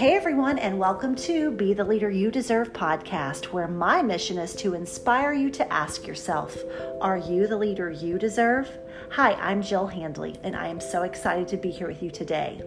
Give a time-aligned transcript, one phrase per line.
[0.00, 4.54] Hey everyone, and welcome to Be the Leader You Deserve podcast, where my mission is
[4.54, 6.56] to inspire you to ask yourself,
[7.02, 8.66] Are you the leader you deserve?
[9.10, 12.62] Hi, I'm Jill Handley, and I am so excited to be here with you today.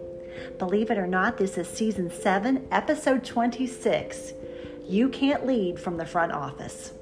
[0.60, 4.34] Believe it or not, this is season 7, episode 26.
[4.86, 6.92] You can't lead from the front office.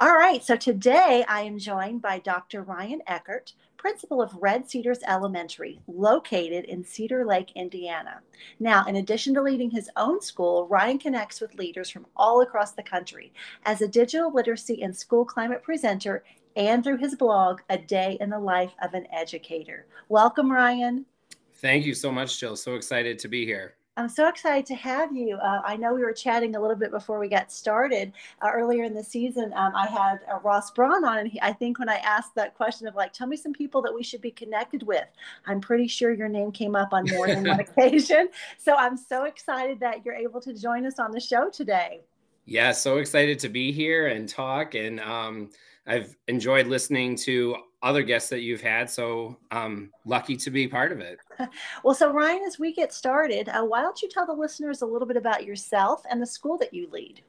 [0.00, 2.62] All right, so today I am joined by Dr.
[2.62, 8.20] Ryan Eckert, principal of Red Cedars Elementary, located in Cedar Lake, Indiana.
[8.60, 12.72] Now, in addition to leading his own school, Ryan connects with leaders from all across
[12.72, 13.32] the country
[13.64, 16.24] as a digital literacy and school climate presenter
[16.56, 19.86] and through his blog, A Day in the Life of an Educator.
[20.08, 21.06] Welcome, Ryan.
[21.54, 22.56] Thank you so much, Jill.
[22.56, 23.77] So excited to be here.
[23.98, 25.34] I'm so excited to have you.
[25.38, 28.84] Uh, I know we were chatting a little bit before we got started uh, earlier
[28.84, 29.52] in the season.
[29.56, 32.54] Um, I had uh, Ross Braun on, and he, I think when I asked that
[32.54, 35.06] question of like, tell me some people that we should be connected with,
[35.46, 38.28] I'm pretty sure your name came up on more than one occasion.
[38.56, 42.02] So I'm so excited that you're able to join us on the show today.
[42.44, 44.76] Yeah, so excited to be here and talk.
[44.76, 45.50] And um,
[45.88, 48.90] I've enjoyed listening to other guests that you've had.
[48.90, 51.18] So I'm lucky to be part of it.
[51.84, 54.86] well, so Ryan, as we get started, uh, why don't you tell the listeners a
[54.86, 57.22] little bit about yourself and the school that you lead?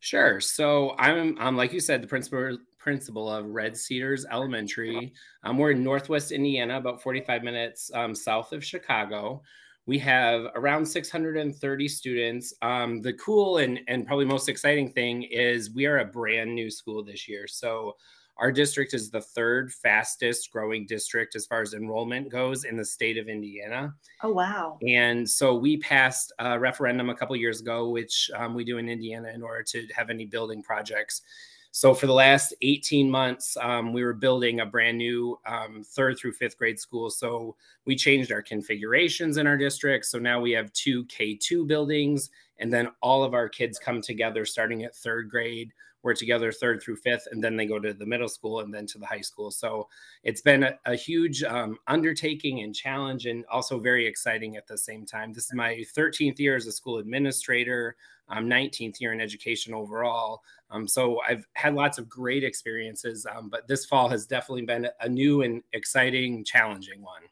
[0.00, 0.40] Sure.
[0.40, 5.12] So I'm, I'm like you said, the principal principal of Red Cedars Elementary.
[5.44, 9.40] Um, we're in Northwest Indiana, about 45 minutes um, south of Chicago.
[9.86, 12.52] We have around 630 students.
[12.60, 16.70] Um, the cool and, and probably most exciting thing is we are a brand new
[16.70, 17.46] school this year.
[17.46, 17.96] So
[18.42, 22.84] our district is the third fastest growing district as far as enrollment goes in the
[22.84, 23.94] state of Indiana.
[24.20, 24.80] Oh, wow.
[24.84, 28.88] And so we passed a referendum a couple years ago, which um, we do in
[28.88, 31.22] Indiana in order to have any building projects.
[31.70, 36.18] So for the last 18 months, um, we were building a brand new um, third
[36.18, 37.10] through fifth grade school.
[37.10, 37.54] So
[37.86, 40.06] we changed our configurations in our district.
[40.06, 42.28] So now we have two K2 buildings,
[42.58, 45.72] and then all of our kids come together starting at third grade
[46.02, 48.86] we're together third through fifth, and then they go to the middle school and then
[48.86, 49.50] to the high school.
[49.50, 49.88] So
[50.22, 54.78] it's been a, a huge um, undertaking and challenge, and also very exciting at the
[54.78, 55.32] same time.
[55.32, 57.96] This is my 13th year as a school administrator.
[58.28, 60.42] I'm 19th year in education overall.
[60.70, 64.88] Um, so I've had lots of great experiences, um, but this fall has definitely been
[65.00, 67.22] a new and exciting, challenging one.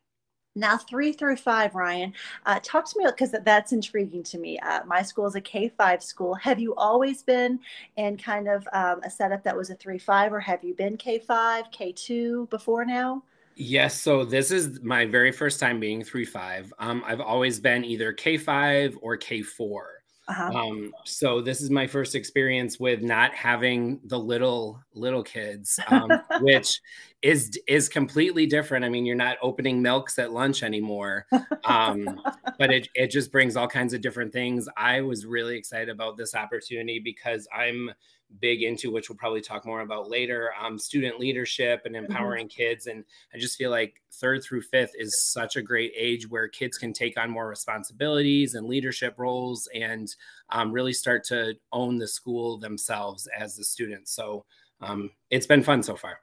[0.57, 2.13] Now, three through five, Ryan,
[2.45, 4.59] uh, talk to me because that's intriguing to me.
[4.59, 6.35] Uh, my school is a K 5 school.
[6.35, 7.61] Have you always been
[7.97, 10.97] in kind of um, a setup that was a 3 5, or have you been
[10.97, 13.23] K 5, K 2 before now?
[13.55, 16.73] Yes, so this is my very first time being 3 5.
[16.81, 20.00] Um, I've always been either K 5 or K 4.
[20.31, 20.53] Uh-huh.
[20.55, 26.09] Um, so this is my first experience with not having the little little kids, um,
[26.41, 26.81] which
[27.21, 28.85] is is completely different.
[28.85, 31.27] I mean, you're not opening milks at lunch anymore,
[31.65, 32.21] um,
[32.61, 34.69] but it it just brings all kinds of different things.
[34.77, 37.91] I was really excited about this opportunity because I'm
[38.39, 42.07] big into, which we'll probably talk more about later, um, student leadership and mm-hmm.
[42.07, 42.63] empowering mm-hmm.
[42.63, 42.87] kids.
[42.87, 43.05] And
[43.35, 46.93] I just feel like third through fifth is such a great age where kids can
[46.93, 50.15] take on more responsibilities and leadership roles and
[50.51, 54.15] um, really start to own the school themselves as the students.
[54.15, 54.45] So
[54.81, 56.21] um, it's been fun so far.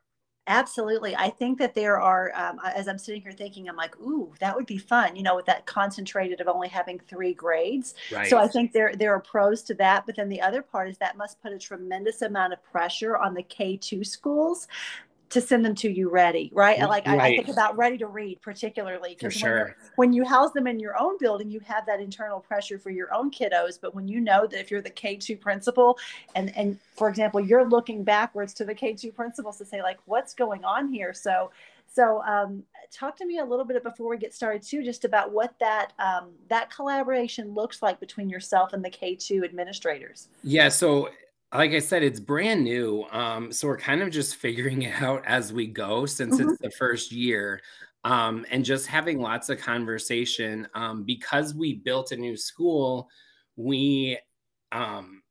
[0.47, 1.13] Absolutely.
[1.15, 4.55] I think that there are, um, as I'm sitting here thinking, I'm like, ooh, that
[4.55, 7.95] would be fun, you know, with that concentrated of only having three grades.
[8.11, 8.29] Right.
[8.29, 10.05] So I think there, there are pros to that.
[10.05, 13.33] But then the other part is that must put a tremendous amount of pressure on
[13.33, 14.69] the K2 schools
[15.29, 16.79] to send them to you ready, right?
[16.79, 17.19] Like right.
[17.19, 19.75] I, I, think about ready to read particularly because sure.
[19.95, 22.91] when, when, you house them in your own building, you have that internal pressure for
[22.91, 23.77] your own kiddos.
[23.81, 25.97] But when you know that if you're the K2 principal
[26.35, 30.33] and, and for example, you're looking backwards to the K2 principals to say like, what's
[30.33, 31.13] going on here?
[31.13, 31.51] So,
[31.93, 35.33] so um, talk to me a little bit before we get started too, just about
[35.33, 40.29] what that, um, that collaboration looks like between yourself and the K2 administrators.
[40.41, 40.69] Yeah.
[40.69, 41.09] So
[41.53, 43.05] like I said, it's brand new.
[43.11, 46.49] Um, so we're kind of just figuring it out as we go since mm-hmm.
[46.49, 47.61] it's the first year.
[48.03, 50.67] Um, and just having lots of conversation.
[50.73, 53.09] Um, because we built a new school,
[53.55, 54.17] we
[54.71, 55.21] um,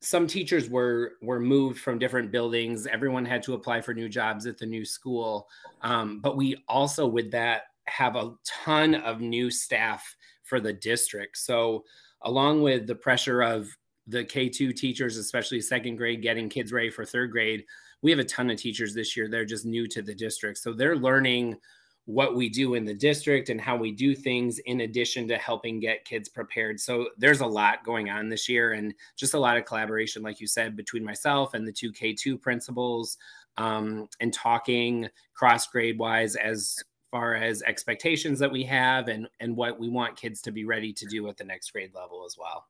[0.00, 2.86] some teachers were were moved from different buildings.
[2.86, 5.48] Everyone had to apply for new jobs at the new school.
[5.80, 11.38] Um, but we also, with that, have a ton of new staff for the district.
[11.38, 11.84] So
[12.22, 13.68] along with the pressure of
[14.06, 17.64] the K2 teachers, especially second grade, getting kids ready for third grade.
[18.02, 19.28] We have a ton of teachers this year.
[19.28, 20.58] They're just new to the district.
[20.58, 21.56] So they're learning
[22.06, 25.78] what we do in the district and how we do things in addition to helping
[25.78, 26.80] get kids prepared.
[26.80, 30.40] So there's a lot going on this year and just a lot of collaboration, like
[30.40, 33.18] you said, between myself and the two K2 principals
[33.56, 36.82] um, and talking cross grade wise as
[37.12, 40.94] far as expectations that we have and and what we want kids to be ready
[40.94, 42.66] to do at the next grade level as well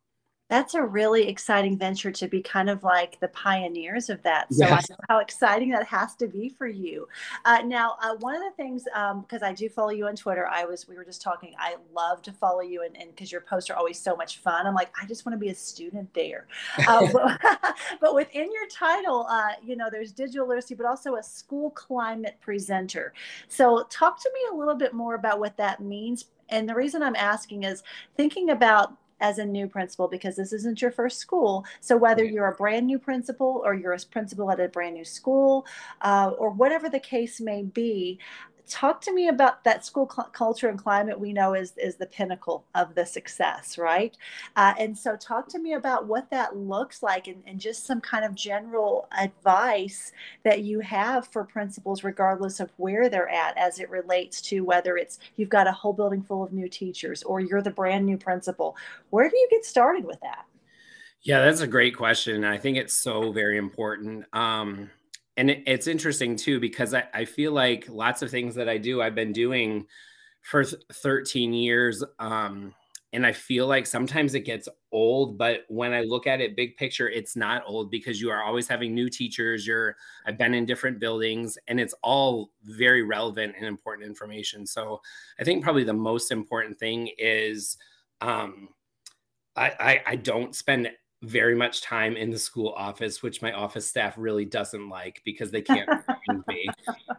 [0.52, 4.52] that's a really exciting venture to be kind of like the pioneers of that.
[4.52, 4.90] So yes.
[4.90, 7.08] I know how exciting that has to be for you.
[7.46, 10.46] Uh, now, uh, one of the things, because um, I do follow you on Twitter,
[10.46, 11.54] I was we were just talking.
[11.58, 14.66] I love to follow you, and because your posts are always so much fun.
[14.66, 16.46] I'm like, I just want to be a student there.
[16.86, 21.22] Uh, but, but, within your title, uh, you know, there's digital literacy, but also a
[21.22, 23.14] school climate presenter.
[23.48, 26.26] So talk to me a little bit more about what that means.
[26.50, 27.82] And the reason I'm asking is
[28.18, 31.64] thinking about as a new principal because this isn't your first school.
[31.80, 35.04] So whether you're a brand new principal or you're a principal at a brand new
[35.04, 35.64] school
[36.02, 38.18] uh, or whatever the case may be,
[38.68, 42.06] talk to me about that school cl- culture and climate we know is is the
[42.06, 44.16] pinnacle of the success right?
[44.56, 48.00] Uh, and so talk to me about what that looks like and, and just some
[48.00, 50.12] kind of general advice
[50.44, 54.96] that you have for principals regardless of where they're at as it relates to whether
[54.96, 58.16] it's you've got a whole building full of new teachers or you're the brand new
[58.16, 58.76] principal.
[59.10, 60.44] Where do you get started with that?
[61.22, 64.24] Yeah that's a great question i think it's so very important.
[64.32, 64.90] Um,
[65.42, 68.78] and it, it's interesting too because I, I feel like lots of things that I
[68.78, 69.86] do I've been doing
[70.40, 72.72] for 13 years um,
[73.12, 76.76] and I feel like sometimes it gets old but when I look at it big
[76.76, 79.96] picture it's not old because you are always having new teachers you're
[80.26, 84.64] I've been in different buildings and it's all very relevant and important information.
[84.64, 85.00] So
[85.40, 87.78] I think probably the most important thing is
[88.20, 88.68] um,
[89.56, 90.88] I, I, I don't spend
[91.22, 95.50] very much time in the school office, which my office staff really doesn't like because
[95.50, 96.68] they can't find me.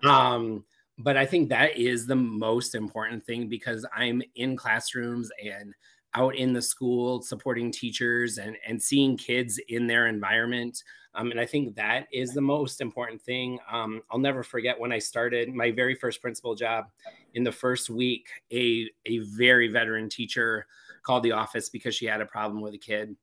[0.04, 0.66] Um,
[0.98, 5.74] but I think that is the most important thing because I'm in classrooms and
[6.16, 10.84] out in the school supporting teachers and, and seeing kids in their environment.
[11.16, 13.58] Um, and I think that is the most important thing.
[13.72, 16.86] Um, I'll never forget when I started my very first principal job
[17.34, 20.68] in the first week, a, a very veteran teacher
[21.04, 23.16] called the office because she had a problem with a kid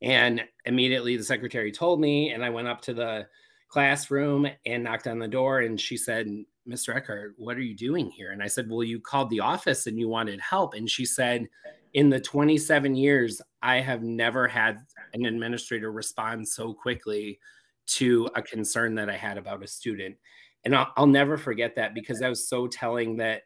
[0.00, 3.26] and immediately the secretary told me, and I went up to the
[3.68, 5.60] classroom and knocked on the door.
[5.60, 6.28] And she said,
[6.68, 6.94] Mr.
[6.94, 8.32] Eckert, what are you doing here?
[8.32, 10.74] And I said, Well, you called the office and you wanted help.
[10.74, 11.48] And she said,
[11.94, 14.78] In the 27 years, I have never had
[15.14, 17.38] an administrator respond so quickly
[17.84, 20.16] to a concern that I had about a student.
[20.64, 23.42] And I'll, I'll never forget that because that was so telling that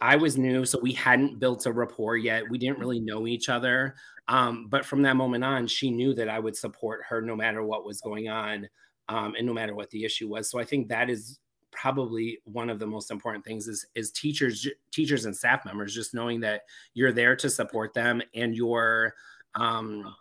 [0.00, 2.48] I was new, so we hadn't built a rapport yet.
[2.48, 3.94] We didn't really know each other.
[4.28, 7.62] Um, but from that moment on, she knew that I would support her no matter
[7.62, 8.68] what was going on
[9.08, 10.48] um, and no matter what the issue was.
[10.48, 11.40] So I think that is
[11.72, 16.12] probably one of the most important things is is teachers teachers and staff members just
[16.12, 19.14] knowing that you're there to support them and you're
[19.54, 20.14] um,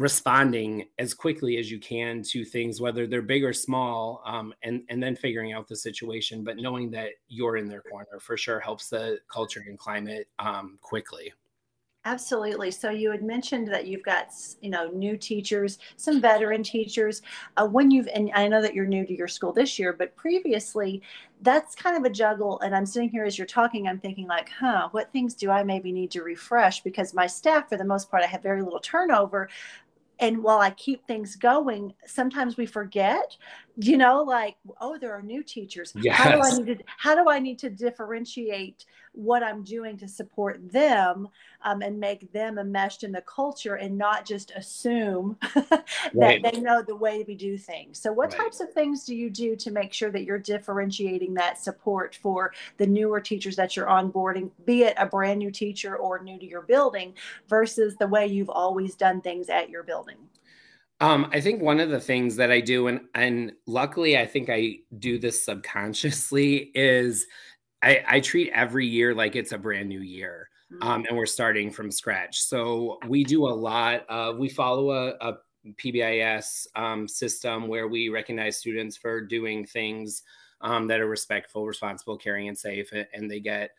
[0.00, 4.82] responding as quickly as you can to things, whether they're big or small, um, and
[4.88, 6.42] and then figuring out the situation.
[6.42, 10.78] But knowing that you're in their corner for sure helps the culture and climate um,
[10.80, 11.32] quickly.
[12.06, 12.70] Absolutely.
[12.70, 14.28] So you had mentioned that you've got,
[14.62, 17.20] you know, new teachers, some veteran teachers.
[17.58, 20.16] Uh, when you've, and I know that you're new to your school this year, but
[20.16, 21.02] previously,
[21.42, 22.58] that's kind of a juggle.
[22.60, 25.62] And I'm sitting here as you're talking, I'm thinking like, huh, what things do I
[25.62, 26.82] maybe need to refresh?
[26.82, 29.50] Because my staff, for the most part, I have very little turnover,
[30.18, 33.36] and while I keep things going, sometimes we forget,
[33.76, 35.92] you know, like, oh, there are new teachers.
[35.96, 36.16] Yes.
[36.16, 40.08] How do I need to how do I need to differentiate what I'm doing to
[40.08, 41.28] support them
[41.62, 45.84] um, and make them enmeshed in the culture and not just assume that
[46.14, 46.42] right.
[46.42, 48.00] they know the way we do things.
[48.00, 48.42] So, what right.
[48.42, 52.52] types of things do you do to make sure that you're differentiating that support for
[52.76, 56.46] the newer teachers that you're onboarding, be it a brand new teacher or new to
[56.46, 57.14] your building,
[57.48, 60.16] versus the way you've always done things at your building?
[61.00, 64.50] Um, I think one of the things that I do, and and luckily I think
[64.50, 67.26] I do this subconsciously, is
[67.82, 70.48] I, I treat every year like it's a brand new year.
[70.72, 70.88] Mm-hmm.
[70.88, 72.42] Um, and we're starting from scratch.
[72.42, 74.04] So we do a lot.
[74.08, 75.38] Of, we follow a, a
[75.82, 80.22] PBIS um, system where we recognize students for doing things
[80.60, 83.70] um, that are respectful, responsible, caring, and safe, and they get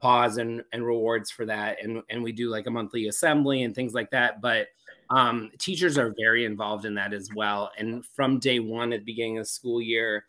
[0.00, 1.82] paws and, and rewards for that.
[1.82, 4.40] And and we do like a monthly assembly and things like that.
[4.40, 4.68] But
[5.10, 7.70] um, teachers are very involved in that as well.
[7.76, 10.24] And from day one at the beginning of the school year,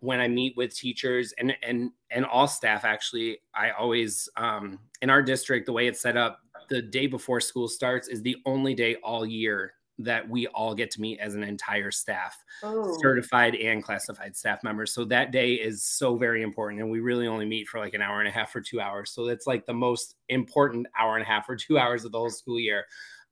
[0.00, 5.10] when I meet with teachers and and and all staff actually I always um in
[5.10, 8.74] our district the way it's set up the day before school starts is the only
[8.74, 12.96] day all year that we all get to meet as an entire staff oh.
[13.02, 17.26] certified and classified staff members so that day is so very important and we really
[17.26, 19.66] only meet for like an hour and a half or 2 hours so that's like
[19.66, 22.86] the most important hour and a half or 2 hours of the whole school year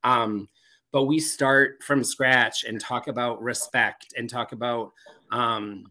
[0.05, 0.47] um
[0.93, 4.93] but we start from scratch and talk about respect and talk about
[5.31, 5.85] um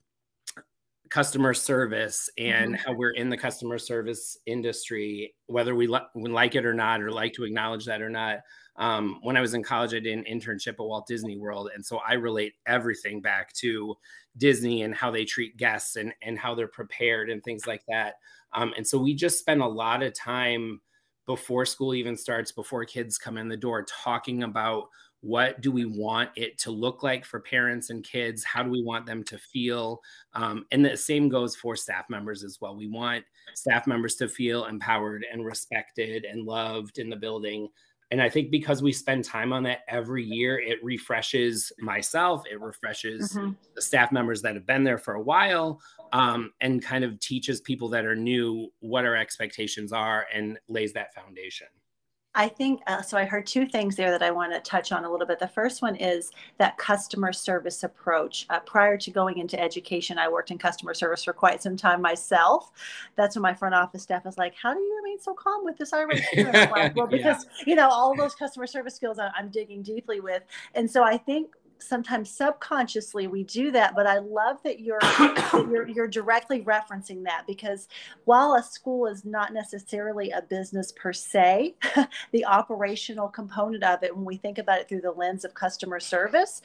[1.10, 2.82] customer service and mm-hmm.
[2.86, 7.02] how we're in the customer service industry, whether we, li- we like it or not,
[7.02, 8.40] or like to acknowledge that or not.
[8.78, 11.72] Um, when I was in college, I did an internship at Walt Disney World.
[11.74, 13.96] And so I relate everything back to
[14.38, 18.16] Disney and how they treat guests and, and how they're prepared and things like that.
[18.54, 20.82] Um, and so we just spend a lot of time
[21.28, 24.88] before school even starts, before kids come in the door, talking about
[25.22, 28.44] what do we want it to look like for parents and kids?
[28.44, 30.00] How do we want them to feel?
[30.34, 32.76] Um, and the same goes for staff members as well.
[32.76, 37.70] We want staff members to feel empowered and respected and loved in the building
[38.12, 42.60] and i think because we spend time on that every year it refreshes myself it
[42.60, 43.52] refreshes mm-hmm.
[43.76, 45.80] the staff members that have been there for a while
[46.14, 50.94] um, and kind of teaches people that are new what our expectations are and lays
[50.94, 51.68] that foundation
[52.38, 53.18] I think uh, so.
[53.18, 55.40] I heard two things there that I want to touch on a little bit.
[55.40, 58.46] The first one is that customer service approach.
[58.52, 62.00] Uh, prior to going into education, I worked in customer service for quite some time
[62.00, 62.72] myself.
[63.16, 65.80] That's when my front office staff was like, "How do you remain so calm with
[65.80, 66.22] this irate?"
[66.72, 67.64] like, well, because yeah.
[67.66, 70.44] you know all those customer service skills I'm digging deeply with,
[70.76, 75.00] and so I think sometimes subconsciously we do that but i love that you're
[75.54, 77.88] you're, you're directly referencing that because
[78.26, 81.76] while a school is not necessarily a business per se
[82.32, 86.00] the operational component of it when we think about it through the lens of customer
[86.00, 86.62] service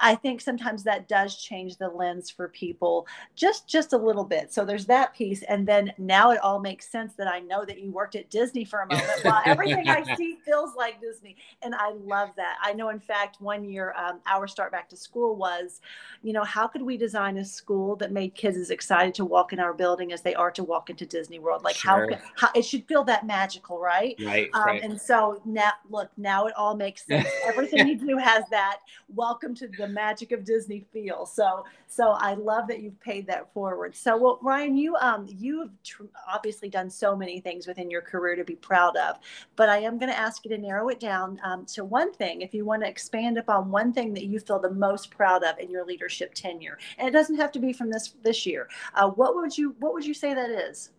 [0.00, 4.52] I think sometimes that does change the lens for people just just a little bit.
[4.52, 7.80] So there's that piece, and then now it all makes sense that I know that
[7.80, 9.04] you worked at Disney for a moment.
[9.24, 12.56] Well, everything I see feels like Disney, and I love that.
[12.62, 15.80] I know, in fact, one year um, our start back to school was,
[16.22, 19.52] you know, how could we design a school that made kids as excited to walk
[19.52, 21.64] in our building as they are to walk into Disney World?
[21.64, 22.12] Like sure.
[22.12, 24.14] how, how it should feel that magical, right?
[24.22, 24.82] Right, um, right.
[24.82, 27.28] And so now, look, now it all makes sense.
[27.46, 28.80] Everything you do has that.
[29.14, 31.26] Welcome to the the magic of Disney feel.
[31.26, 33.94] So, so I love that you've paid that forward.
[33.94, 38.34] So, well, Ryan, you um, you've tr- obviously done so many things within your career
[38.36, 39.18] to be proud of,
[39.56, 42.40] but I am going to ask you to narrow it down um, to one thing.
[42.40, 45.58] If you want to expand upon one thing that you feel the most proud of
[45.58, 48.68] in your leadership tenure, and it doesn't have to be from this this year.
[48.94, 50.90] Uh, what would you What would you say that is?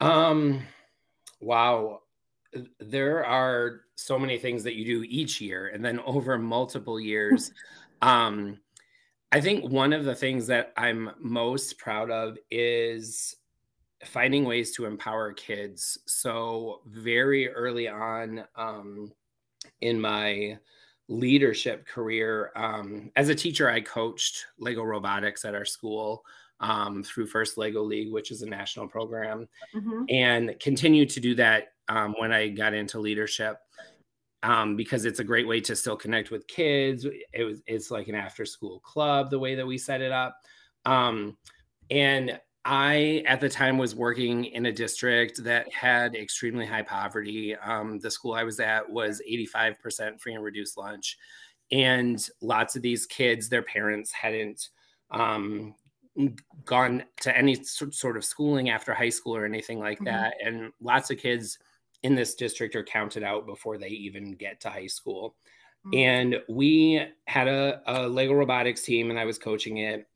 [0.00, 0.62] Um,
[1.40, 2.00] wow
[2.80, 7.52] there are so many things that you do each year and then over multiple years
[8.02, 8.58] um,
[9.32, 13.36] i think one of the things that i'm most proud of is
[14.04, 19.10] finding ways to empower kids so very early on um,
[19.80, 20.56] in my
[21.08, 26.24] leadership career um, as a teacher i coached lego robotics at our school
[26.60, 30.04] um, through First Lego League, which is a national program, mm-hmm.
[30.08, 33.58] and continue to do that um, when I got into leadership
[34.42, 37.06] um, because it's a great way to still connect with kids.
[37.32, 40.36] It was it's like an after school club the way that we set it up,
[40.84, 41.36] um,
[41.90, 47.56] and I at the time was working in a district that had extremely high poverty.
[47.56, 51.16] Um, the school I was at was 85% free and reduced lunch,
[51.72, 54.68] and lots of these kids, their parents hadn't
[55.10, 55.74] um,
[56.64, 60.06] gone to any sort of schooling after high school or anything like mm-hmm.
[60.06, 60.34] that.
[60.44, 61.58] And lots of kids
[62.06, 65.34] in this district are counted out before they even get to high school.
[65.86, 65.98] Mm-hmm.
[65.98, 70.08] And we had a, a Lego robotics team, and I was coaching it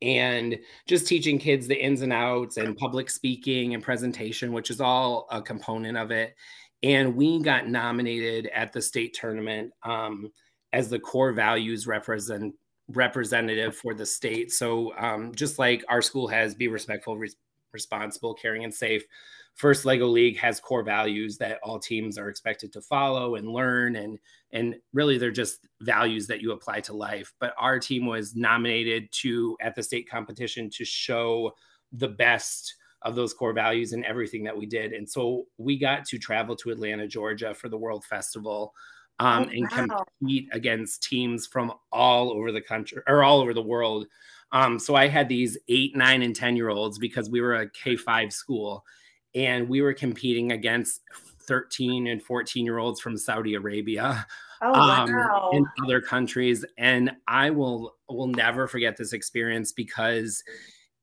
[0.00, 4.80] and just teaching kids the ins and outs and public speaking and presentation, which is
[4.80, 6.34] all a component of it.
[6.82, 10.32] And we got nominated at the state tournament um,
[10.72, 12.54] as the core values represent
[12.88, 14.52] representative for the state.
[14.52, 17.30] So um, just like our school has be respectful, re-
[17.72, 19.04] responsible, caring, and safe,
[19.54, 23.96] First Lego League has core values that all teams are expected to follow and learn,
[23.96, 24.18] and
[24.52, 27.32] and really they're just values that you apply to life.
[27.40, 31.52] But our team was nominated to at the state competition to show
[31.92, 34.92] the best of those core values in everything that we did.
[34.92, 38.74] And so we got to travel to Atlanta, Georgia for the World Festival
[39.18, 40.04] um, oh, and wow.
[40.18, 44.06] compete against teams from all over the country or all over the world.
[44.52, 47.70] Um, so I had these eight, nine, and 10 year olds because we were a
[47.70, 48.84] K 5 school
[49.34, 51.00] and we were competing against
[51.42, 54.26] 13 and 14 year olds from Saudi Arabia.
[54.62, 55.08] Oh, um,
[55.54, 60.44] in other countries and i will will never forget this experience because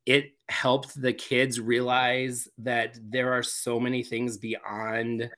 [0.08, 5.30] it helped the kids realize that there are so many things beyond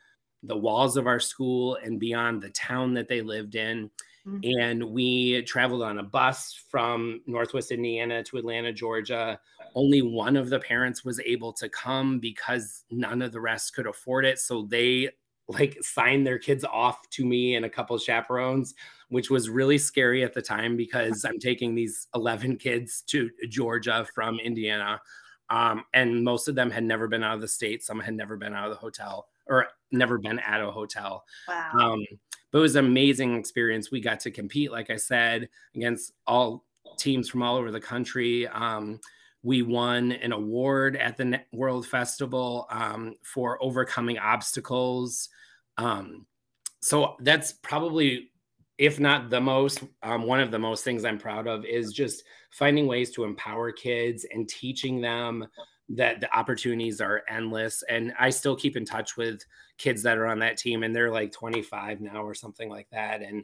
[0.43, 3.89] the walls of our school and beyond the town that they lived in.
[4.27, 4.59] Mm-hmm.
[4.59, 9.39] And we traveled on a bus from Northwest Indiana to Atlanta, Georgia.
[9.75, 13.87] Only one of the parents was able to come because none of the rest could
[13.87, 14.39] afford it.
[14.39, 15.09] So they
[15.47, 18.75] like signed their kids off to me and a couple chaperones,
[19.09, 24.05] which was really scary at the time because I'm taking these 11 kids to Georgia
[24.13, 25.01] from Indiana.
[25.49, 27.83] Um, and most of them had never been out of the state.
[27.83, 31.25] Some had never been out of the hotel or never been at a hotel.
[31.47, 31.71] Wow.
[31.73, 32.05] Um,
[32.51, 33.91] but it was an amazing experience.
[33.91, 36.65] We got to compete, like I said, against all
[36.97, 38.47] teams from all over the country.
[38.47, 38.99] Um,
[39.43, 45.29] we won an award at the World Festival um, for overcoming obstacles.
[45.77, 46.25] Um,
[46.81, 48.31] so that's probably,
[48.77, 52.23] if not the most, um, one of the most things I'm proud of is just
[52.51, 55.47] finding ways to empower kids and teaching them
[55.89, 57.83] that the opportunities are endless.
[57.89, 59.43] And I still keep in touch with
[59.77, 63.21] kids that are on that team, and they're like 25 now or something like that.
[63.21, 63.43] And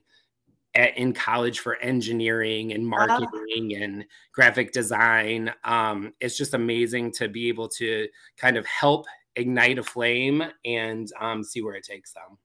[0.75, 3.07] at, in college for engineering and uh-huh.
[3.19, 5.51] marketing and graphic design.
[5.63, 11.09] Um, it's just amazing to be able to kind of help ignite a flame and
[11.19, 12.37] um, see where it takes them.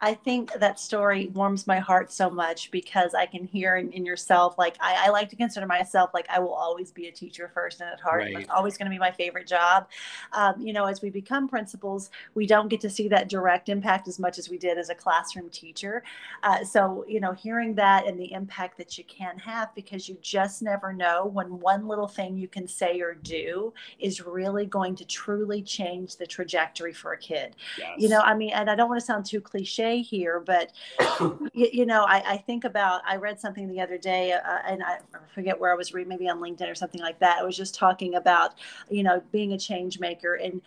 [0.00, 4.06] I think that story warms my heart so much because I can hear in, in
[4.06, 7.50] yourself, like I, I, like to consider myself like I will always be a teacher
[7.52, 8.22] first and at heart.
[8.22, 8.38] Right.
[8.38, 9.88] It's always going to be my favorite job.
[10.32, 14.06] Um, you know, as we become principals, we don't get to see that direct impact
[14.06, 16.04] as much as we did as a classroom teacher.
[16.44, 20.16] Uh, so, you know, hearing that and the impact that you can have because you
[20.22, 24.94] just never know when one little thing you can say or do is really going
[24.94, 27.56] to truly change the trajectory for a kid.
[27.76, 27.96] Yes.
[27.98, 30.72] You know, I mean, and I don't want to sound too cliche here, but
[31.52, 34.82] you, you, know, I, I, think about I read something the other day, uh, and
[34.82, 34.98] I
[35.34, 37.38] forget where I was reading, maybe on LinkedIn or something like that.
[37.38, 38.54] I was just talking about
[38.90, 40.60] you know being a change maker, and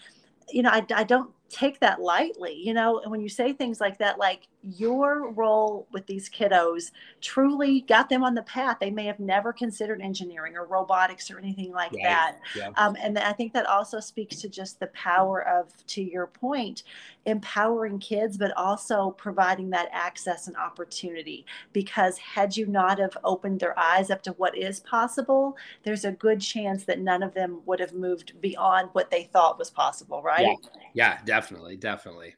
[0.50, 3.80] you know, I, I don't take that lightly, you know, and when you say things
[3.80, 8.78] like that, like your role with these kiddos truly got them on the path.
[8.80, 12.04] They may have never considered engineering or robotics or anything like right.
[12.04, 12.38] that.
[12.56, 12.70] Yeah.
[12.78, 16.84] Um, and I think that also speaks to just the power of, to your point,
[17.26, 21.46] empowering kids, but also providing that access and opportunity.
[21.74, 26.12] Because had you not have opened their eyes up to what is possible, there's a
[26.12, 30.22] good chance that none of them would have moved beyond what they thought was possible,
[30.22, 30.56] right?
[30.94, 31.78] Yeah, yeah definitely, definitely.
[31.78, 32.36] Definitely.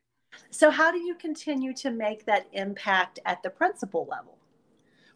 [0.49, 4.37] So, how do you continue to make that impact at the principal level?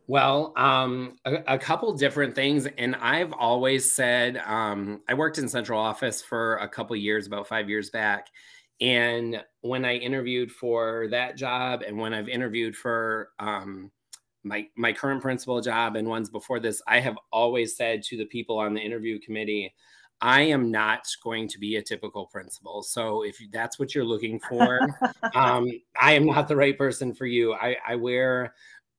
[0.07, 5.49] Well, um, a, a, couple different things, and I've always said um, I worked in
[5.49, 8.27] central office for a couple years, about five years back,
[8.79, 13.91] and when I interviewed for that job, and when I've interviewed for um,
[14.43, 18.25] my my current principal job and ones before this, I have always said to the
[18.25, 19.73] people on the interview committee,
[20.21, 22.81] I am not going to be a typical principal.
[22.81, 24.79] So if that's what you're looking for,
[25.35, 25.67] um,
[25.99, 27.53] I am not the right person for you.
[27.53, 28.53] I, I wear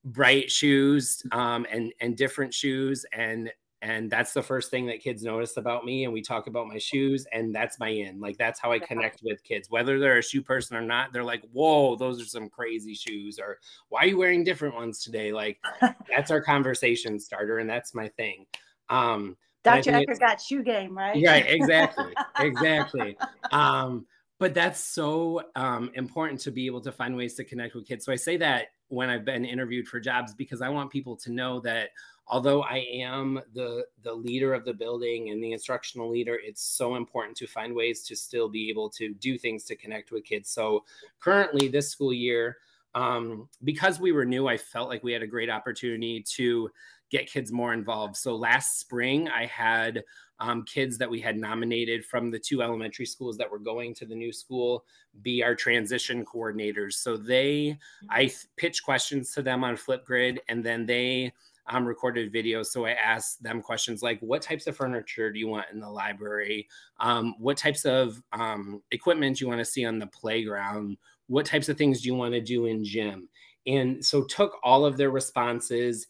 [0.04, 3.50] bright shoes um, and and different shoes and
[3.80, 6.78] and that's the first thing that kids notice about me and we talk about my
[6.78, 8.18] shoes and that's my in.
[8.18, 9.70] Like that's how i connect with kids.
[9.70, 13.38] Whether they're a shoe person or not they're like whoa those are some crazy shoes
[13.38, 15.32] or why are you wearing different ones today?
[15.32, 15.58] Like
[16.08, 18.46] that's our conversation starter and that's my thing.
[18.88, 19.36] Um
[19.76, 19.96] Dr.
[19.96, 21.20] Eckert got shoe game, right?
[21.24, 22.12] Right, exactly.
[22.38, 23.16] exactly.
[23.50, 24.06] Um,
[24.38, 28.04] but that's so um, important to be able to find ways to connect with kids.
[28.04, 31.32] So I say that when I've been interviewed for jobs because I want people to
[31.32, 31.90] know that
[32.28, 36.94] although I am the the leader of the building and the instructional leader, it's so
[36.94, 40.50] important to find ways to still be able to do things to connect with kids.
[40.50, 40.84] So
[41.20, 42.58] currently, this school year,
[42.94, 46.70] um, because we were new, I felt like we had a great opportunity to
[47.10, 48.16] get kids more involved.
[48.16, 50.02] So last spring, I had
[50.40, 54.06] um, kids that we had nominated from the two elementary schools that were going to
[54.06, 54.84] the new school
[55.22, 56.94] be our transition coordinators.
[56.94, 58.48] So they, I mm-hmm.
[58.56, 61.32] pitched questions to them on Flipgrid, and then they
[61.66, 62.66] um, recorded videos.
[62.66, 65.90] So I asked them questions like, "What types of furniture do you want in the
[65.90, 66.68] library?
[67.00, 70.96] Um, what types of um, equipment do you want to see on the playground?
[71.26, 73.28] What types of things do you want to do in gym?"
[73.66, 76.06] And so took all of their responses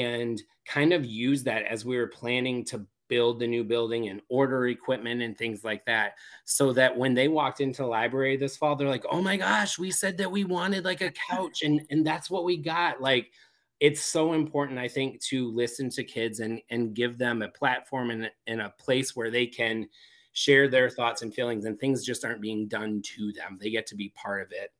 [0.00, 4.22] and kind of use that as we were planning to build the new building and
[4.30, 6.12] order equipment and things like that
[6.44, 9.78] so that when they walked into the library this fall they're like oh my gosh
[9.78, 13.00] we said that we wanted like a couch and and that's what we got.
[13.00, 13.30] Like
[13.80, 18.10] it's so important i think to listen to kids and and give them a platform
[18.10, 19.88] and, and a place where they can
[20.32, 23.58] share their thoughts and feelings and things just aren't being done to them.
[23.60, 24.72] They get to be part of it.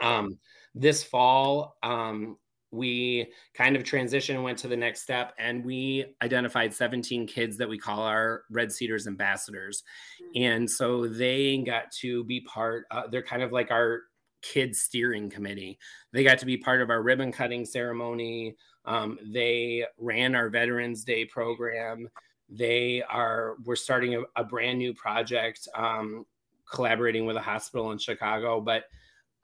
[0.00, 0.38] Um,
[0.74, 2.38] this fall um,
[2.72, 7.68] we kind of transitioned went to the next step and we identified 17 kids that
[7.68, 9.84] we call our red cedars ambassadors.
[10.20, 10.42] Mm-hmm.
[10.42, 14.02] and so they got to be part uh, they're kind of like our
[14.42, 15.78] kids steering committee.
[16.12, 18.56] They got to be part of our ribbon cutting ceremony.
[18.84, 22.08] Um, they ran our veterans day program.
[22.48, 26.26] They are we're starting a, a brand new project um,
[26.70, 28.60] collaborating with a hospital in chicago.
[28.60, 28.84] But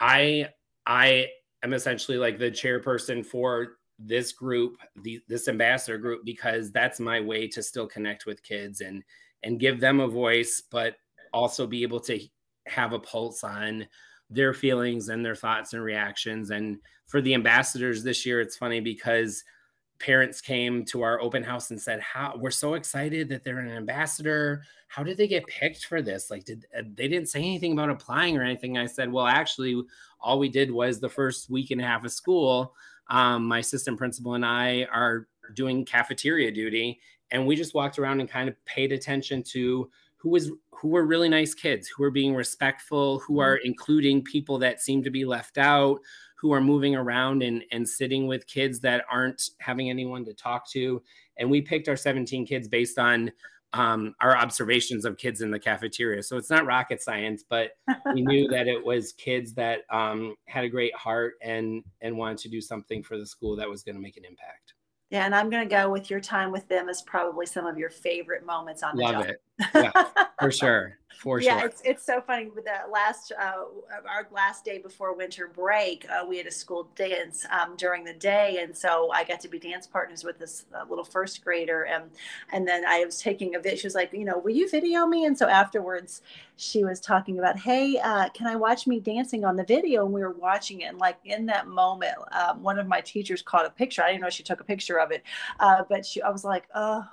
[0.01, 0.49] I
[0.87, 1.29] I
[1.63, 7.21] am essentially like the chairperson for this group, the, this ambassador group, because that's my
[7.21, 9.03] way to still connect with kids and
[9.43, 10.97] and give them a voice, but
[11.33, 12.19] also be able to
[12.67, 13.87] have a pulse on
[14.31, 16.51] their feelings and their thoughts and reactions.
[16.51, 19.45] And for the ambassadors this year, it's funny because
[19.99, 23.71] parents came to our open house and said, "How we're so excited that they're an
[23.71, 24.63] ambassador.
[24.87, 26.31] How did they get picked for this?
[26.31, 29.83] Like, did uh, they didn't say anything about applying or anything?" I said, "Well, actually,
[30.21, 32.75] all we did was the first week and a half of school.
[33.09, 38.21] Um, my assistant principal and I are doing cafeteria duty, and we just walked around
[38.21, 42.11] and kind of paid attention to who was who were really nice kids, who are
[42.11, 43.67] being respectful, who are mm-hmm.
[43.67, 45.99] including people that seem to be left out."
[46.41, 50.69] Who are moving around and, and sitting with kids that aren't having anyone to talk
[50.71, 51.03] to.
[51.37, 53.33] And we picked our 17 kids based on
[53.73, 56.23] um, our observations of kids in the cafeteria.
[56.23, 57.73] So it's not rocket science, but
[58.15, 62.39] we knew that it was kids that um, had a great heart and and wanted
[62.39, 64.75] to do something for the school that was going to make an impact.
[65.11, 67.79] Yeah, and I'm going to go with your time with them as probably some of
[67.79, 69.27] your favorite moments on the Love job.
[69.27, 69.43] it.
[69.75, 70.05] Yeah,
[70.39, 71.67] for sure for yeah, sure.
[71.67, 72.49] it's it's so funny.
[72.55, 73.65] With the last uh,
[74.09, 78.13] our last day before winter break, uh, we had a school dance um, during the
[78.13, 81.83] day, and so I got to be dance partners with this uh, little first grader,
[81.87, 82.05] and
[82.53, 83.79] and then I was taking a video.
[83.79, 85.25] She was like, you know, will you video me?
[85.25, 86.23] And so afterwards,
[86.57, 90.05] she was talking about, hey, uh, can I watch me dancing on the video?
[90.05, 93.43] And we were watching it, and like in that moment, um, one of my teachers
[93.43, 94.05] caught a picture.
[94.05, 95.25] I didn't know she took a picture of it,
[95.59, 97.09] uh, but she, I was like, oh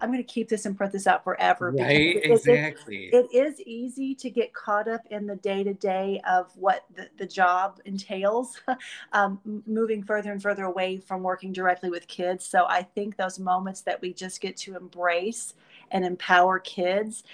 [0.00, 1.70] I'm going to keep this and print this out forever.
[1.70, 3.06] Right, exactly.
[3.12, 6.84] It, it is easy to get caught up in the day to day of what
[6.94, 8.60] the, the job entails,
[9.12, 12.46] um, moving further and further away from working directly with kids.
[12.46, 15.54] So I think those moments that we just get to embrace
[15.90, 17.24] and empower kids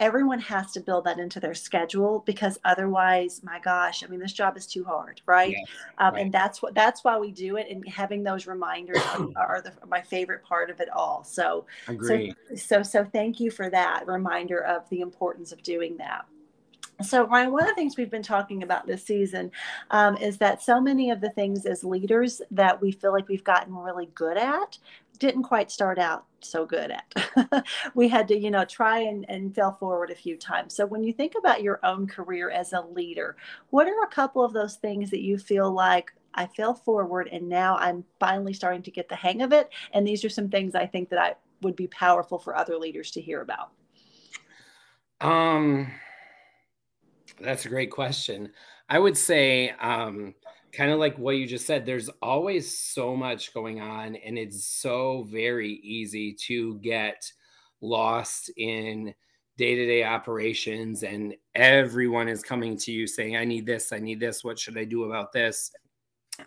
[0.00, 4.32] everyone has to build that into their schedule because otherwise my gosh i mean this
[4.32, 5.54] job is too hard right,
[5.98, 6.22] um, right.
[6.22, 9.72] and that's what that's why we do it and having those reminders are, are the,
[9.88, 12.34] my favorite part of it all so Agree.
[12.48, 16.26] so so so thank you for that reminder of the importance of doing that
[17.02, 19.50] so, Ryan, one of the things we've been talking about this season
[19.90, 23.42] um, is that so many of the things as leaders that we feel like we've
[23.42, 24.78] gotten really good at,
[25.18, 27.64] didn't quite start out so good at.
[27.94, 30.74] we had to, you know, try and, and fell forward a few times.
[30.74, 33.36] So when you think about your own career as a leader,
[33.70, 37.48] what are a couple of those things that you feel like I fell forward and
[37.48, 39.70] now I'm finally starting to get the hang of it?
[39.92, 43.10] And these are some things I think that I would be powerful for other leaders
[43.12, 43.70] to hear about.
[45.20, 45.90] Um
[47.40, 48.52] that's a great question.
[48.88, 50.34] I would say um
[50.74, 54.64] kind of like what you just said, there's always so much going on, and it's
[54.66, 57.30] so very easy to get
[57.80, 59.14] lost in
[59.56, 63.98] day to day operations, and everyone is coming to you saying, I need this, I
[63.98, 65.70] need this, what should I do about this?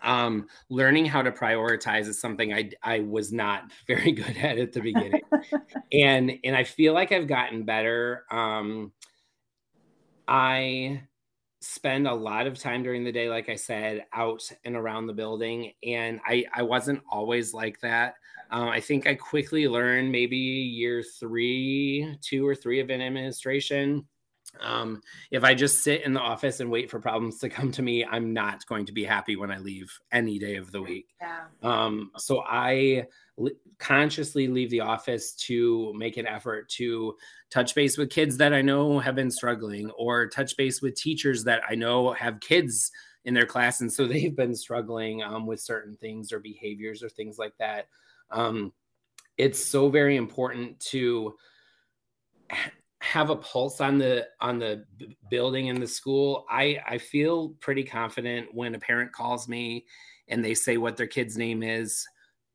[0.02, 4.72] Um, learning how to prioritize is something I, I was not very good at at
[4.72, 5.22] the beginning.
[5.92, 8.24] and, and I feel like I've gotten better.
[8.30, 8.92] Um,
[10.26, 11.02] I,
[11.60, 15.12] spend a lot of time during the day like i said out and around the
[15.12, 18.14] building and i i wasn't always like that.
[18.50, 24.06] Um, i think i quickly learned maybe year three two or three of an administration
[24.62, 27.82] um, if i just sit in the office and wait for problems to come to
[27.82, 31.08] me i'm not going to be happy when i leave any day of the week
[31.20, 31.44] yeah.
[31.62, 33.06] um, so i
[33.78, 37.14] consciously leave the office to make an effort to
[37.50, 41.44] touch base with kids that I know have been struggling or touch base with teachers
[41.44, 42.90] that I know have kids
[43.24, 47.08] in their class and so they've been struggling um, with certain things or behaviors or
[47.08, 47.86] things like that
[48.30, 48.72] um,
[49.36, 51.34] it's so very important to
[53.00, 54.84] have a pulse on the on the
[55.30, 59.84] building and the school i i feel pretty confident when a parent calls me
[60.28, 62.06] and they say what their kid's name is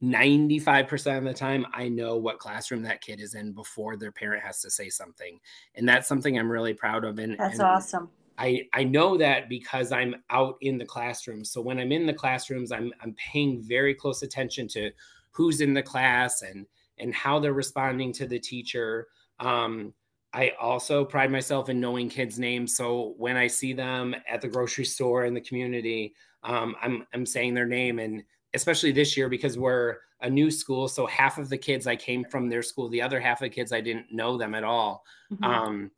[0.03, 4.43] 95% of the time i know what classroom that kid is in before their parent
[4.43, 5.39] has to say something.
[5.75, 8.09] And that's something i'm really proud of and that's and awesome.
[8.37, 11.45] I i know that because i'm out in the classroom.
[11.45, 14.91] So when i'm in the classrooms i'm i'm paying very close attention to
[15.31, 16.65] who's in the class and
[16.97, 19.07] and how they're responding to the teacher.
[19.39, 19.93] Um,
[20.33, 22.75] I also pride myself in knowing kids' names.
[22.75, 27.25] So when I see them at the grocery store in the community, um, I'm I'm
[27.25, 30.87] saying their name and especially this year because we're a new school.
[30.87, 33.49] So half of the kids I came from their school, the other half of the
[33.49, 35.03] kids I didn't know them at all.
[35.31, 35.43] Mm-hmm.
[35.43, 35.91] Um,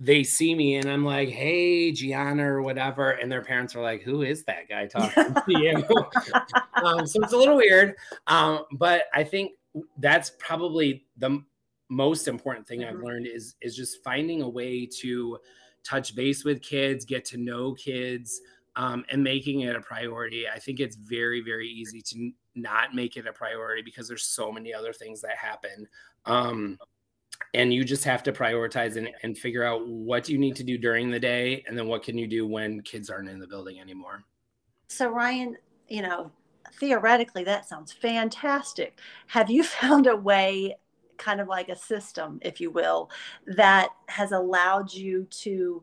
[0.00, 3.10] they see me and I'm like, hey, Gianna or whatever.
[3.10, 5.74] And their parents are like, who is that guy talking to you?
[6.82, 7.96] um, so it's a little weird.
[8.28, 9.52] Um, but I think
[9.98, 11.42] that's probably the
[11.88, 12.96] most important thing mm-hmm.
[12.96, 15.38] I've learned is is just finding a way to
[15.84, 18.40] touch base with kids, get to know kids,
[18.76, 20.46] um, and making it a priority.
[20.48, 24.52] I think it's very, very easy to not make it a priority because there's so
[24.52, 25.86] many other things that happen.
[26.26, 26.78] Um,
[27.54, 30.76] and you just have to prioritize and, and figure out what you need to do
[30.76, 33.80] during the day and then what can you do when kids aren't in the building
[33.80, 34.22] anymore.
[34.88, 35.56] So, Ryan,
[35.88, 36.30] you know,
[36.74, 38.98] theoretically, that sounds fantastic.
[39.28, 40.76] Have you found a way,
[41.18, 43.10] kind of like a system, if you will,
[43.46, 45.82] that has allowed you to?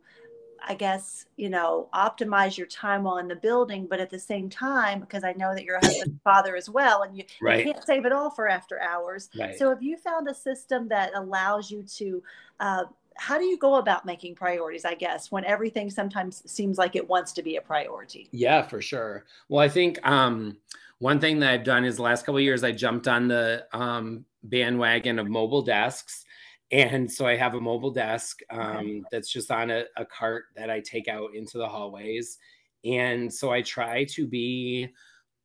[0.67, 4.49] I guess, you know, optimize your time while in the building, but at the same
[4.49, 7.59] time, because I know that you're a husband father as well, and you, right.
[7.59, 9.29] you, can't save it all for after hours.
[9.37, 9.55] Right.
[9.59, 12.23] So have you found a system that allows you to,
[12.59, 12.85] uh,
[13.17, 17.07] how do you go about making priorities, I guess, when everything sometimes seems like it
[17.07, 18.27] wants to be a priority?
[18.31, 19.25] Yeah, for sure.
[19.49, 20.57] Well, I think um,
[20.99, 24.25] one thing that I've done is the last couple years, I jumped on the um,
[24.43, 26.25] bandwagon of mobile desks
[26.71, 30.69] and so I have a mobile desk um, that's just on a, a cart that
[30.69, 32.37] I take out into the hallways.
[32.83, 34.89] And so I try to be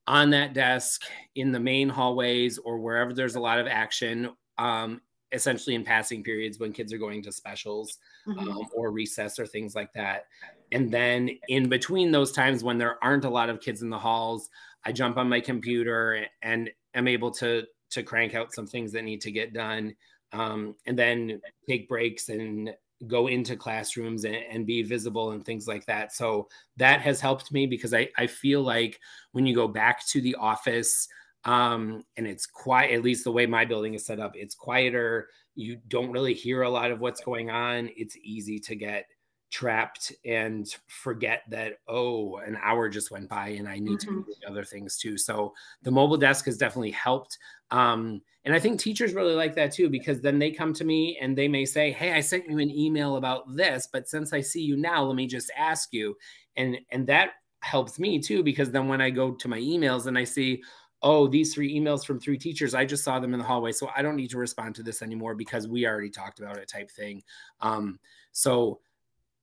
[0.06, 1.02] on that desk
[1.34, 5.00] in the main hallways or wherever there's a lot of action, um,
[5.32, 8.48] essentially in passing periods when kids are going to specials mm-hmm.
[8.48, 10.26] um, or recess or things like that.
[10.72, 13.98] And then in between those times when there aren't a lot of kids in the
[13.98, 14.50] halls,
[14.84, 19.02] I jump on my computer and am able to to crank out some things that
[19.02, 19.94] need to get done
[20.32, 22.70] um, and then take breaks and
[23.06, 26.14] go into classrooms and, and, be visible and things like that.
[26.14, 29.00] So that has helped me because I, I feel like
[29.32, 31.08] when you go back to the office
[31.44, 35.28] um, and it's quiet, at least the way my building is set up, it's quieter.
[35.54, 37.90] You don't really hear a lot of what's going on.
[37.96, 39.06] It's easy to get
[39.50, 44.22] trapped and forget that oh an hour just went by and i need mm-hmm.
[44.22, 47.36] to do other things too so the mobile desk has definitely helped
[47.72, 51.18] um, and i think teachers really like that too because then they come to me
[51.20, 54.40] and they may say hey i sent you an email about this but since i
[54.40, 56.16] see you now let me just ask you
[56.56, 57.30] and and that
[57.62, 60.62] helps me too because then when i go to my emails and i see
[61.02, 63.88] oh these three emails from three teachers i just saw them in the hallway so
[63.96, 66.90] i don't need to respond to this anymore because we already talked about it type
[66.90, 67.22] thing
[67.60, 67.98] um,
[68.32, 68.80] so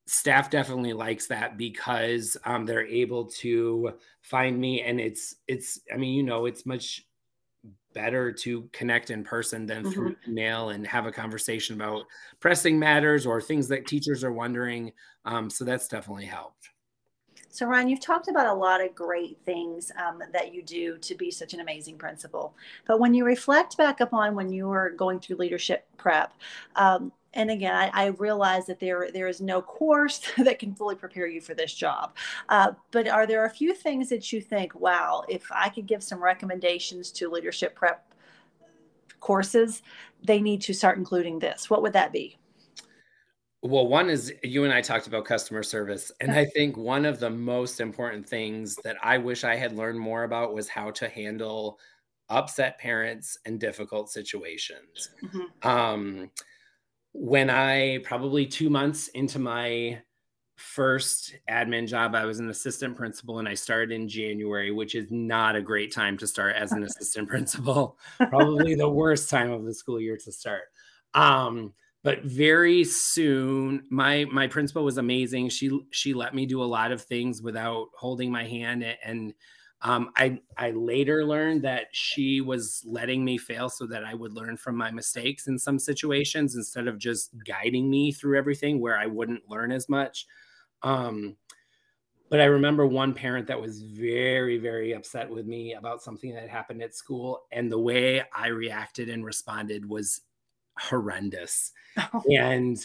[0.06, 3.92] staff definitely likes that because um, they're able to
[4.22, 7.06] find me and it's it's i mean you know it's much
[7.94, 9.92] better to connect in person than mm-hmm.
[9.92, 12.06] through email and have a conversation about
[12.40, 14.92] pressing matters or things that teachers are wondering
[15.26, 16.70] um, so that's definitely helped
[17.50, 21.16] so, Ryan, you've talked about a lot of great things um, that you do to
[21.16, 22.54] be such an amazing principal.
[22.86, 26.34] But when you reflect back upon when you were going through leadership prep,
[26.76, 30.96] um, and again, I, I, realize that there there is no course that can fully
[30.96, 32.16] prepare you for this job.
[32.50, 36.04] Uh, but are there a few things that you think, wow, if I could give
[36.04, 38.12] some recommendations to leadership prep
[39.20, 39.84] courses,
[40.24, 41.70] they need to start including this?
[41.70, 42.38] What would that be?
[43.68, 46.10] Well, one is you and I talked about customer service.
[46.22, 50.00] And I think one of the most important things that I wish I had learned
[50.00, 51.78] more about was how to handle
[52.30, 55.10] upset parents and difficult situations.
[55.22, 55.68] Mm-hmm.
[55.68, 56.32] Um,
[57.12, 60.02] when I probably two months into my
[60.56, 65.12] first admin job, I was an assistant principal and I started in January, which is
[65.12, 67.98] not a great time to start as an assistant principal.
[68.30, 70.64] Probably the worst time of the school year to start.
[71.14, 71.74] Um,
[72.08, 76.94] but very soon my my principal was amazing she she let me do a lot
[76.94, 79.34] of things without holding my hand and
[79.82, 84.32] um, I I later learned that she was letting me fail so that I would
[84.32, 88.98] learn from my mistakes in some situations instead of just guiding me through everything where
[88.98, 90.26] I wouldn't learn as much.
[90.84, 91.36] Um,
[92.30, 96.48] but I remember one parent that was very very upset with me about something that
[96.48, 100.22] happened at school, and the way I reacted and responded was
[100.80, 101.72] horrendous.
[102.14, 102.22] Oh.
[102.32, 102.78] And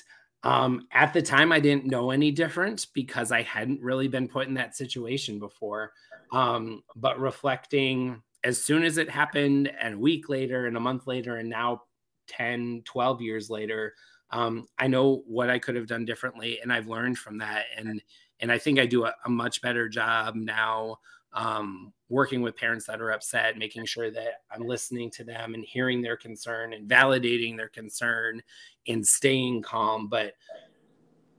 [0.43, 4.49] um, at the time, I didn't know any different because I hadn't really been put
[4.49, 5.93] in that situation before.
[6.33, 11.07] Um, but reflecting as soon as it happened, and a week later, and a month
[11.07, 11.83] later, and now
[12.29, 13.95] 10, 12 years later,
[14.31, 17.67] um, I know what I could have done differently, and I've learned from that.
[17.77, 18.03] And
[18.41, 20.97] and I think I do a, a much better job now
[21.35, 25.65] um, working with parents that are upset, making sure that I'm listening to them and
[25.65, 28.43] hearing their concern and validating their concern
[28.87, 30.09] and staying calm.
[30.09, 30.35] But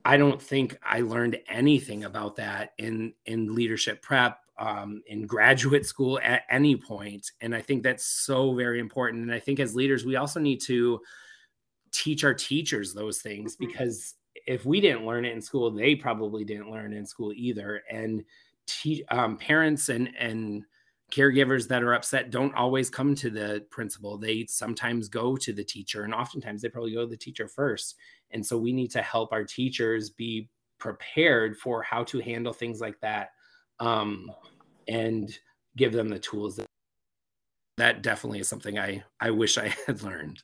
[0.04, 5.86] I don't think I learned anything about that in in leadership prep, um, in graduate
[5.86, 7.30] school at any point.
[7.40, 9.22] And I think that's so very important.
[9.22, 11.00] And I think as leaders, we also need to
[11.92, 13.66] teach our teachers those things mm-hmm.
[13.66, 14.14] because
[14.46, 17.82] if we didn't learn it in school, they probably didn't learn it in school either.
[17.90, 18.24] And
[18.66, 20.64] te- um, parents and and
[21.12, 24.18] caregivers that are upset don't always come to the principal.
[24.18, 27.96] They sometimes go to the teacher and oftentimes they probably go to the teacher first.
[28.32, 30.48] And so we need to help our teachers be
[30.78, 33.30] prepared for how to handle things like that
[33.78, 34.30] um,
[34.88, 35.38] and
[35.76, 36.56] give them the tools.
[36.56, 36.66] That
[37.76, 40.42] that definitely is something I I wish I had learned.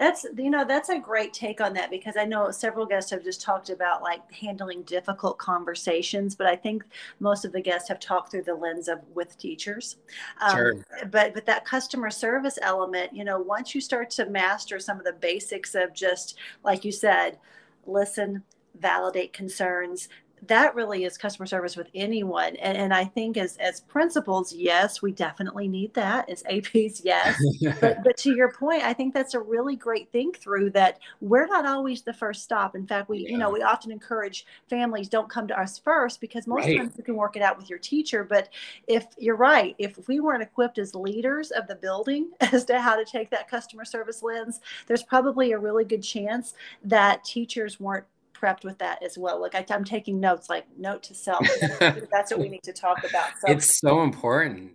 [0.00, 3.22] That's you know that's a great take on that because I know several guests have
[3.22, 6.84] just talked about like handling difficult conversations, but I think
[7.20, 9.98] most of the guests have talked through the lens of with teachers.
[10.40, 10.74] Um, sure.
[11.10, 15.04] But but that customer service element, you know, once you start to master some of
[15.04, 17.38] the basics of just like you said,
[17.84, 18.42] listen,
[18.80, 20.08] validate concerns,
[20.46, 22.56] that really is customer service with anyone.
[22.56, 26.28] And, and I think as, as principals, yes, we definitely need that.
[26.30, 27.40] As APs, yes.
[27.80, 31.46] but, but to your point, I think that's a really great think through that we're
[31.46, 32.74] not always the first stop.
[32.74, 33.30] In fact, we, yeah.
[33.30, 36.78] you know, we often encourage families don't come to us first because most right.
[36.78, 38.24] times you can work it out with your teacher.
[38.24, 38.48] But
[38.86, 42.96] if you're right, if we weren't equipped as leaders of the building as to how
[42.96, 48.06] to take that customer service lens, there's probably a really good chance that teachers weren't
[48.40, 49.40] prepped with that as well.
[49.40, 51.46] Like I, am taking notes, like note to self.
[51.80, 53.30] That's what we need to talk about.
[53.40, 54.72] So, it's so important.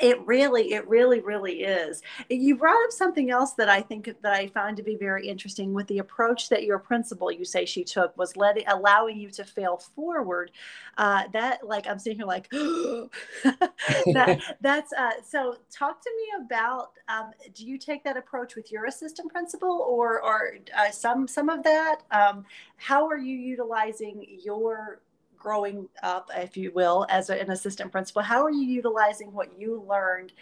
[0.00, 2.02] It really, it really, really is.
[2.28, 5.72] You brought up something else that I think that I find to be very interesting
[5.72, 9.44] with the approach that your principal, you say she took, was letting allowing you to
[9.44, 10.50] fail forward.
[10.96, 15.56] Uh, that, like, I'm sitting here like, that, that's uh, so.
[15.70, 16.92] Talk to me about.
[17.08, 21.48] Um, do you take that approach with your assistant principal, or or uh, some some
[21.48, 22.02] of that?
[22.10, 22.44] Um,
[22.76, 25.00] how are you utilizing your
[25.40, 28.22] growing up, if you will, as an assistant principal?
[28.22, 30.32] How are you utilizing what you learned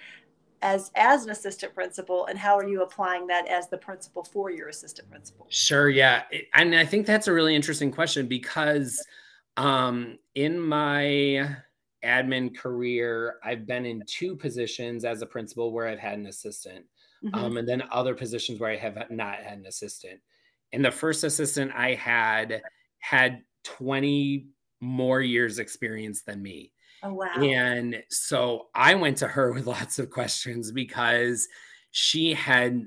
[0.62, 4.50] as as an assistant principal and how are you applying that as the principal for
[4.50, 6.22] your assistant principal sure yeah
[6.54, 9.04] and i think that's a really interesting question because
[9.56, 11.48] um, in my
[12.04, 16.84] admin career i've been in two positions as a principal where i've had an assistant
[17.24, 17.34] mm-hmm.
[17.34, 20.20] um, and then other positions where i have not had an assistant
[20.72, 22.62] and the first assistant i had
[22.98, 24.46] had 20
[24.80, 26.72] more years experience than me.
[27.02, 27.34] Oh wow.
[27.36, 31.48] And so I went to her with lots of questions because
[31.90, 32.86] she had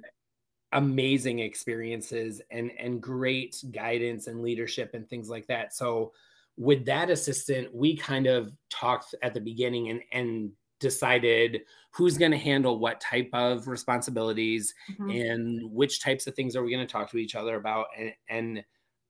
[0.74, 5.74] amazing experiences and and great guidance and leadership and things like that.
[5.74, 6.14] So
[6.58, 12.32] with that assistant, we kind of talked at the beginning and and decided who's going
[12.32, 15.10] to handle what type of responsibilities mm-hmm.
[15.12, 18.12] and which types of things are we going to talk to each other about and
[18.30, 18.64] and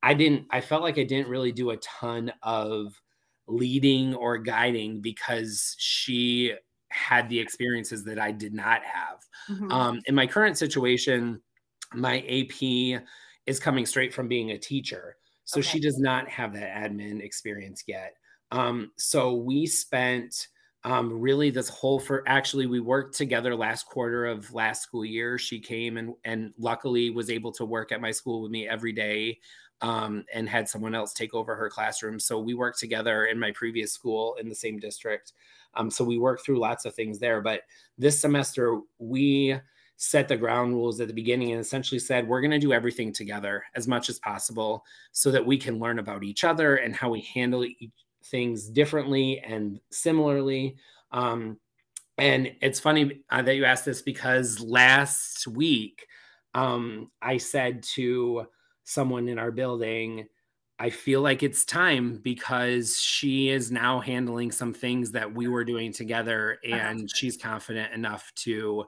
[0.03, 2.99] I didn't, I felt like I didn't really do a ton of
[3.47, 6.53] leading or guiding because she
[6.89, 9.19] had the experiences that I did not have.
[9.49, 9.71] Mm-hmm.
[9.71, 11.41] Um, in my current situation,
[11.93, 13.01] my AP
[13.45, 15.17] is coming straight from being a teacher.
[15.45, 15.67] So okay.
[15.67, 18.13] she does not have that admin experience yet.
[18.51, 20.47] Um, so we spent
[20.83, 25.37] um, really this whole for actually we worked together last quarter of last school year.
[25.37, 28.91] She came and and luckily was able to work at my school with me every
[28.91, 29.39] day
[29.81, 32.19] um, and had someone else take over her classroom.
[32.19, 35.33] So we worked together in my previous school in the same district.
[35.73, 37.41] Um, so we worked through lots of things there.
[37.41, 37.61] But
[37.97, 39.57] this semester, we
[39.97, 43.13] set the ground rules at the beginning and essentially said we're going to do everything
[43.13, 47.09] together as much as possible so that we can learn about each other and how
[47.09, 47.63] we handle
[48.25, 50.75] things differently and similarly.
[51.11, 51.57] Um,
[52.17, 56.07] and it's funny uh, that you asked this because last week
[56.53, 58.47] um, I said to
[58.83, 60.27] someone in our building,
[60.79, 65.63] I feel like it's time because she is now handling some things that we were
[65.63, 66.75] doing together uh-huh.
[66.75, 68.85] and she's confident enough to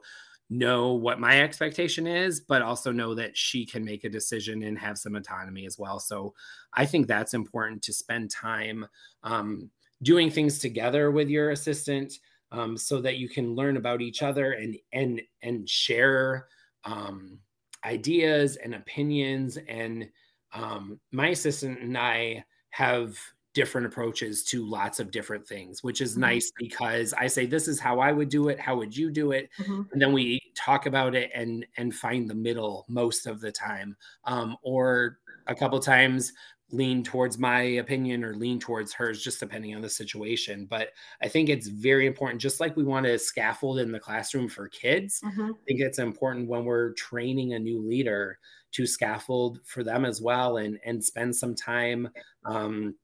[0.50, 4.78] know what my expectation is, but also know that she can make a decision and
[4.78, 5.98] have some autonomy as well.
[5.98, 6.34] So
[6.72, 8.86] I think that's important to spend time
[9.22, 9.70] um,
[10.02, 12.12] doing things together with your assistant
[12.52, 16.46] um, so that you can learn about each other and and and share
[16.84, 17.38] um,
[17.84, 19.58] ideas and opinions.
[19.68, 20.08] And
[20.52, 23.18] um, my assistant and I have
[23.54, 26.22] different approaches to lots of different things, which is mm-hmm.
[26.22, 28.60] nice because I say, this is how I would do it.
[28.60, 29.48] How would you do it?
[29.60, 29.82] Mm-hmm.
[29.92, 33.96] And then we talk about it and, and find the middle most of the time.
[34.24, 36.32] Um, or a couple times
[36.70, 40.66] lean towards my opinion or lean towards hers, just depending on the situation.
[40.68, 40.88] But
[41.22, 44.68] I think it's very important, just like we want to scaffold in the classroom for
[44.68, 45.20] kids.
[45.24, 45.50] Mm-hmm.
[45.50, 48.38] I think it's important when we're training a new leader
[48.72, 52.08] to scaffold for them as well and and spend some time
[52.44, 52.96] um,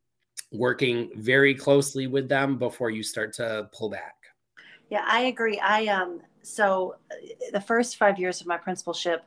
[0.53, 4.15] working very closely with them before you start to pull back.
[4.91, 5.59] Yeah, I agree.
[5.61, 7.15] I um so uh,
[7.53, 9.25] the first five years of my principalship,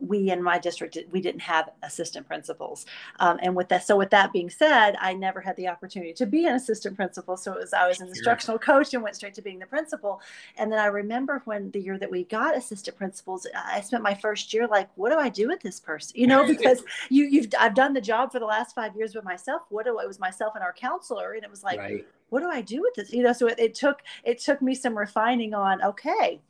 [0.00, 2.86] we in my district we didn't have assistant principals.
[3.20, 6.26] Um, and with that so with that being said i never had the opportunity to
[6.26, 7.36] be an assistant principal.
[7.36, 10.20] So it was i was an instructional coach and went straight to being the principal.
[10.56, 14.14] And then i remember when the year that we got assistant principals i spent my
[14.14, 16.12] first year like what do i do with this person?
[16.14, 19.24] You know because you you've i've done the job for the last five years with
[19.24, 19.62] myself.
[19.68, 22.06] What do it was myself and our counselor and it was like right.
[22.30, 23.12] what do i do with this?
[23.12, 26.40] You know so it, it took it took me some refining on okay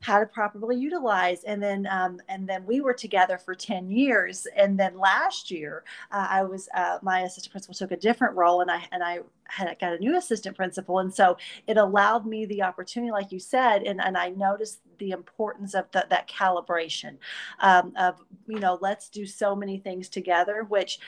[0.00, 1.44] how to properly utilize.
[1.44, 4.46] And then um, and then we were together for 10 years.
[4.56, 8.60] And then last year uh, i was uh, my assistant principal took a different role
[8.60, 10.98] and i and i had got a new assistant principal.
[10.98, 11.36] And so
[11.66, 15.90] it allowed me the opportunity like you said and, and i noticed the importance of
[15.92, 17.16] the, that calibration
[17.60, 20.98] um, of you know let's do so many things together which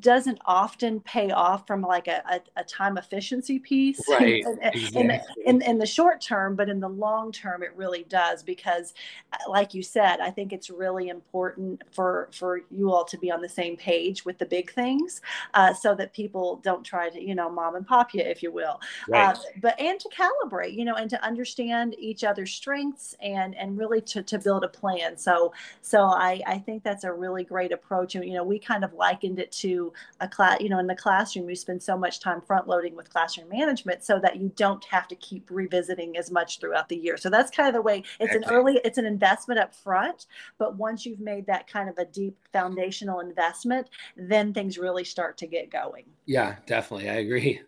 [0.00, 5.22] doesn't often pay off from like a, a, a time efficiency piece right in, exactly.
[5.46, 8.92] in, in, the short term but in the long term it really does because
[9.32, 13.30] uh, like you said i think it's really important for for you all to be
[13.30, 15.20] on the same page with the big things
[15.54, 18.50] uh, so that people don't try to you know mom and pop you if you
[18.50, 19.36] will right.
[19.36, 23.78] uh, but and to calibrate you know and to understand each other's strengths and and
[23.78, 25.52] really to, to build a plan so
[25.82, 28.92] so i i think that's a really great approach and you know we kind of
[28.92, 32.20] likened it to to a class, you know, in the classroom, you spend so much
[32.20, 36.30] time front loading with classroom management so that you don't have to keep revisiting as
[36.30, 37.16] much throughout the year.
[37.16, 40.26] So that's kind of the way it's an early, it's an investment up front.
[40.58, 45.36] But once you've made that kind of a deep foundational investment, then things really start
[45.38, 46.04] to get going.
[46.26, 47.08] Yeah, definitely.
[47.08, 47.60] I agree.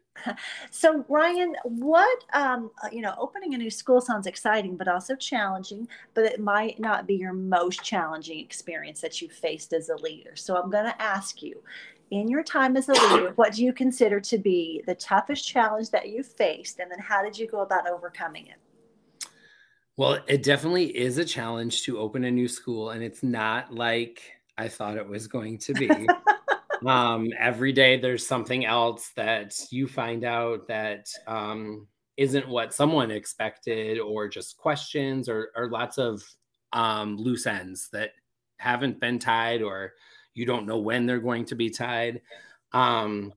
[0.71, 5.17] So, Ryan, what, um, uh, you know, opening a new school sounds exciting, but also
[5.17, 9.97] challenging, but it might not be your most challenging experience that you faced as a
[9.97, 10.37] leader.
[10.37, 11.63] So, I'm going to ask you,
[12.11, 15.91] in your time as a leader, what do you consider to be the toughest challenge
[15.91, 16.81] that you faced?
[16.81, 19.29] And then how did you go about overcoming it?
[19.97, 24.23] Well, it definitely is a challenge to open a new school, and it's not like
[24.57, 25.89] I thought it was going to be.
[26.87, 33.11] um, every day there's something else that you find out that um, not what someone
[33.11, 36.23] expected, or just questions, or, or lots of
[36.73, 38.11] um, loose ends that
[38.59, 39.93] haven't been tied, or
[40.35, 42.21] you don't know when they're going to be tied.
[42.73, 43.33] Um,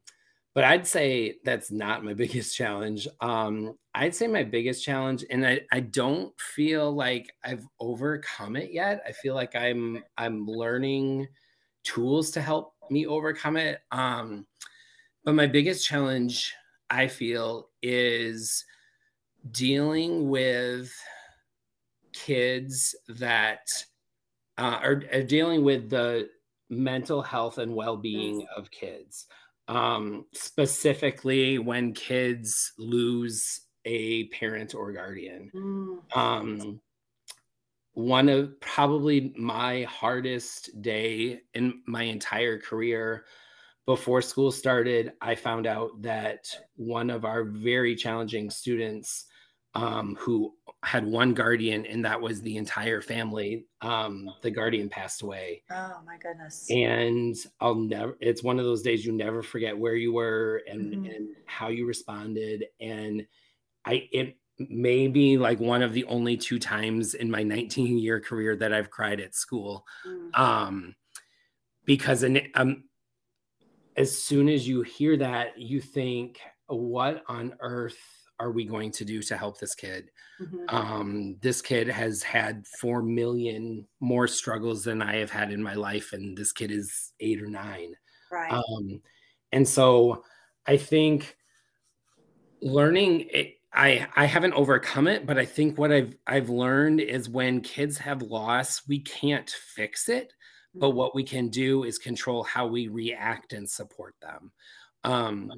[0.53, 3.07] but I'd say that's not my biggest challenge.
[3.21, 8.71] Um, I'd say my biggest challenge, and I, I don't feel like I've overcome it
[8.71, 9.03] yet.
[9.07, 11.27] I feel like I'm I'm learning
[11.83, 13.79] tools to help me overcome it.
[13.91, 14.45] Um,
[15.23, 16.53] but my biggest challenge,
[16.89, 18.65] I feel, is
[19.51, 20.93] dealing with
[22.13, 23.67] kids that
[24.57, 26.29] uh, are, are dealing with the
[26.69, 29.27] mental health and well-being of kids
[29.67, 36.17] um, specifically when kids lose a parent or guardian mm.
[36.17, 36.79] um,
[37.93, 43.25] one of probably my hardest day in my entire career.
[43.85, 49.25] Before school started i found out that one of our very challenging students
[49.75, 55.21] um, who had one guardian and that was the entire family um, the guardian passed
[55.21, 55.63] away.
[55.71, 56.67] Oh my goodness.
[56.69, 60.93] And i'll never it's one of those days you never forget where you were and
[60.93, 61.05] mm-hmm.
[61.05, 62.65] and how you responded.
[62.79, 63.25] And
[63.85, 68.55] i it maybe like one of the only two times in my 19 year career
[68.55, 69.85] that I've cried at school.
[70.07, 70.39] Mm.
[70.39, 70.95] Um,
[71.85, 72.83] because in, um,
[73.95, 77.97] as soon as you hear that, you think, what on earth
[78.39, 80.09] are we going to do to help this kid?
[80.41, 80.75] Mm-hmm.
[80.75, 85.75] Um, this kid has had 4 million more struggles than I have had in my
[85.75, 86.13] life.
[86.13, 87.93] And this kid is eight or nine.
[88.31, 88.51] Right.
[88.51, 89.01] Um,
[89.51, 90.23] and so
[90.65, 91.37] I think
[92.61, 97.29] learning it, I I haven't overcome it, but I think what I've I've learned is
[97.29, 100.33] when kids have loss, we can't fix it,
[100.75, 100.97] but mm-hmm.
[100.97, 104.51] what we can do is control how we react and support them.
[105.03, 105.51] Um,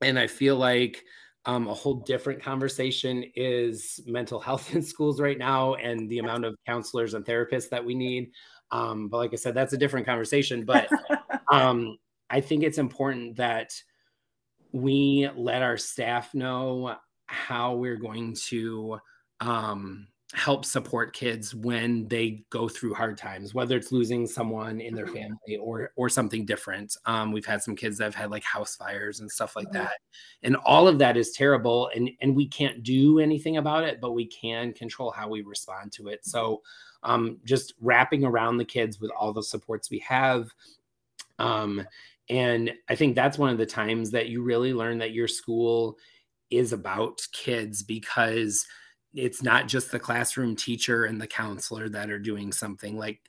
[0.00, 1.02] and I feel like
[1.46, 6.44] um, a whole different conversation is mental health in schools right now and the amount
[6.44, 8.30] of counselors and therapists that we need.
[8.70, 10.64] Um, but like I said, that's a different conversation.
[10.64, 10.88] But
[11.52, 11.96] um,
[12.28, 13.70] I think it's important that
[14.72, 16.96] we let our staff know
[17.26, 18.98] how we're going to
[19.40, 24.94] um, help support kids when they go through hard times, whether it's losing someone in
[24.94, 25.14] their mm-hmm.
[25.14, 26.96] family or or something different.
[27.04, 29.84] Um, we've had some kids that have had like house fires and stuff like mm-hmm.
[29.84, 29.98] that,
[30.42, 31.90] and all of that is terrible.
[31.94, 35.92] And and we can't do anything about it, but we can control how we respond
[35.92, 36.24] to it.
[36.24, 36.62] So,
[37.02, 40.50] um, just wrapping around the kids with all the supports we have.
[41.38, 41.86] Um,
[42.28, 45.96] and I think that's one of the times that you really learn that your school
[46.50, 48.66] is about kids because
[49.14, 53.20] it's not just the classroom teacher and the counselor that are doing something like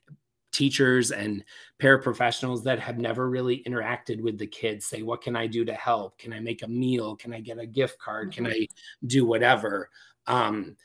[0.51, 1.43] teachers and
[1.79, 5.73] paraprofessionals that have never really interacted with the kids say what can i do to
[5.73, 6.17] help?
[6.17, 7.15] Can i make a meal?
[7.15, 8.31] Can i get a gift card?
[8.31, 8.45] Mm-hmm.
[8.45, 8.67] can i
[9.05, 9.89] do whatever?
[10.25, 10.75] Um,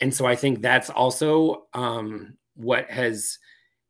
[0.00, 3.38] and so i think that's also um, what has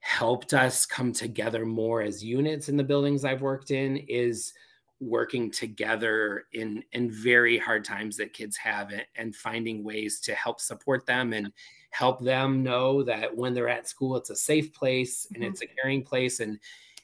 [0.00, 4.52] helped us come together more as units in the buildings i've worked in is
[5.00, 10.34] working together in in very hard times that kids have and, and finding ways to
[10.34, 11.50] help support them and
[11.90, 15.50] help them know that when they're at school it's a safe place and mm-hmm.
[15.50, 16.58] it's a caring place and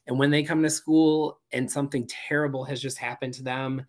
[0.07, 3.85] and when they come to school and something terrible has just happened to them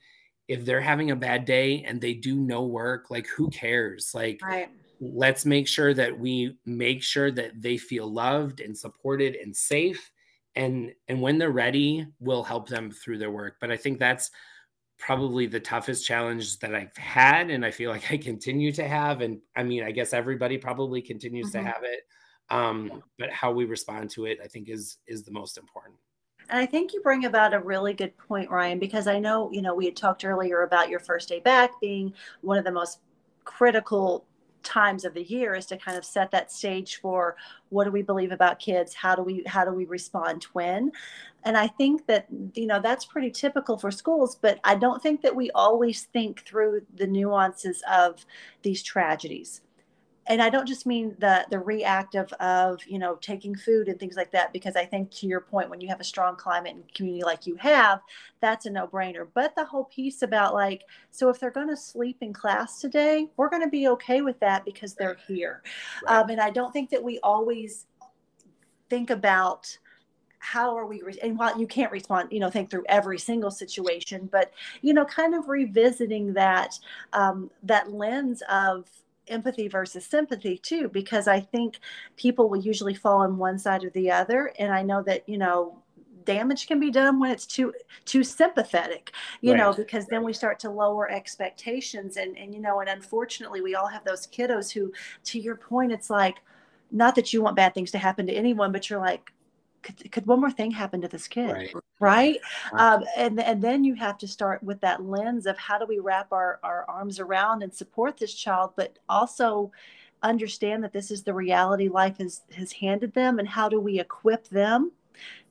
[0.47, 4.39] if they're having a bad day and they do no work like who cares like
[4.41, 4.69] right.
[5.01, 10.11] let's make sure that we make sure that they feel loved and supported and safe
[10.57, 13.55] and and when they're ready we'll help them through their work.
[13.61, 14.31] But i think that's
[14.99, 19.21] probably the toughest challenge that i've had and i feel like i continue to have.
[19.21, 21.65] And i mean i guess everybody probably continues mm-hmm.
[21.65, 22.01] to have it.
[22.49, 25.95] Um, but how we respond to it i think is is the most important.
[26.49, 29.61] And I think you bring about a really good point, Ryan, because I know, you
[29.61, 32.99] know, we had talked earlier about your first day back being one of the most
[33.43, 34.25] critical
[34.63, 37.35] times of the year is to kind of set that stage for
[37.69, 38.93] what do we believe about kids?
[38.93, 40.91] How do we how do we respond when?
[41.43, 45.21] And i think that you know that's pretty typical for schools but i don't think
[45.21, 48.25] that we always think through the nuances of
[48.63, 49.61] these tragedies
[50.27, 54.15] and I don't just mean the the reactive of you know taking food and things
[54.15, 56.93] like that because I think to your point when you have a strong climate and
[56.93, 58.01] community like you have
[58.41, 61.77] that's a no brainer but the whole piece about like so if they're going to
[61.77, 65.63] sleep in class today we're going to be okay with that because they're here.
[66.07, 66.19] Right.
[66.19, 67.85] um, and I don't think that we always
[68.89, 69.77] think about
[70.39, 73.51] how are we re- and while you can't respond you know think through every single
[73.51, 74.51] situation but
[74.81, 76.77] you know kind of revisiting that
[77.13, 78.85] um, that lens of
[79.29, 81.79] empathy versus sympathy too because i think
[82.15, 85.37] people will usually fall on one side or the other and i know that you
[85.37, 85.81] know
[86.27, 87.73] damage can be done when it's too
[88.03, 89.59] too sympathetic you right.
[89.59, 93.75] know because then we start to lower expectations and and you know and unfortunately we
[93.75, 94.91] all have those kiddos who
[95.23, 96.39] to your point it's like
[96.91, 99.31] not that you want bad things to happen to anyone but you're like
[99.87, 102.37] could, could one more thing happen to this kid right, right?
[102.73, 105.99] Um, and and then you have to start with that lens of how do we
[105.99, 109.71] wrap our, our arms around and support this child but also
[110.23, 113.99] understand that this is the reality life has has handed them and how do we
[113.99, 114.91] equip them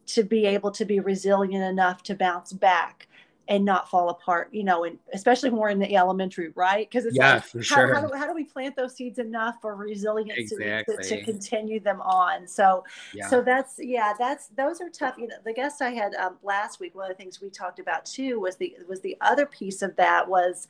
[0.06, 3.08] to be able to be resilient enough to bounce back
[3.48, 6.88] and not fall apart, you know, and especially more in the elementary, right?
[6.90, 7.94] Because it's yeah, like, for how, sure.
[7.94, 10.96] how, do, how do we plant those seeds enough for resilience exactly.
[10.96, 12.48] to, to, continue them on?
[12.48, 12.84] So,
[13.14, 13.28] yeah.
[13.28, 15.16] so that's, yeah, that's, those are tough.
[15.16, 17.78] You know, the guest I had um, last week, one of the things we talked
[17.78, 20.66] about too was the, was the other piece of that was,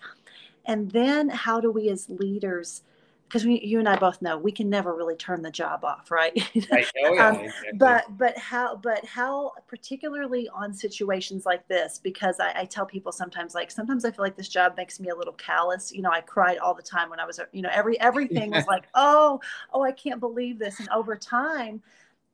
[0.67, 2.83] and then how do we as leaders,
[3.29, 6.33] because you and I both know we can never really turn the job off, right?
[6.71, 6.87] right.
[7.05, 7.79] Oh, yeah, um, exactly.
[7.79, 13.11] But but how but how particularly on situations like this, because I, I, tell people
[13.11, 15.93] sometimes like sometimes I feel like this job makes me a little callous.
[15.93, 18.67] You know, I cried all the time when I was you know every everything was
[18.67, 19.41] like oh
[19.73, 21.83] oh I can't believe this, and over time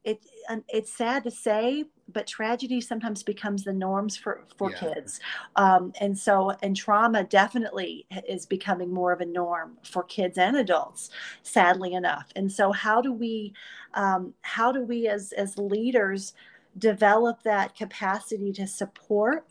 [0.04, 0.20] it
[0.68, 4.94] it's sad to say but tragedy sometimes becomes the norms for for yeah.
[4.94, 5.20] kids.
[5.56, 10.56] Um, and so and trauma definitely is becoming more of a norm for kids and
[10.56, 11.10] adults
[11.42, 12.30] sadly enough.
[12.36, 13.52] And so how do we
[13.94, 16.34] um, how do we as as leaders
[16.78, 19.46] develop that capacity to support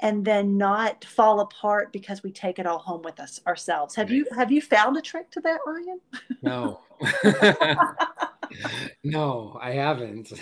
[0.00, 3.94] and then not fall apart because we take it all home with us ourselves?
[3.94, 6.00] Have you have you found a trick to that ryan?
[6.42, 6.80] No.
[9.04, 10.32] No, I haven't.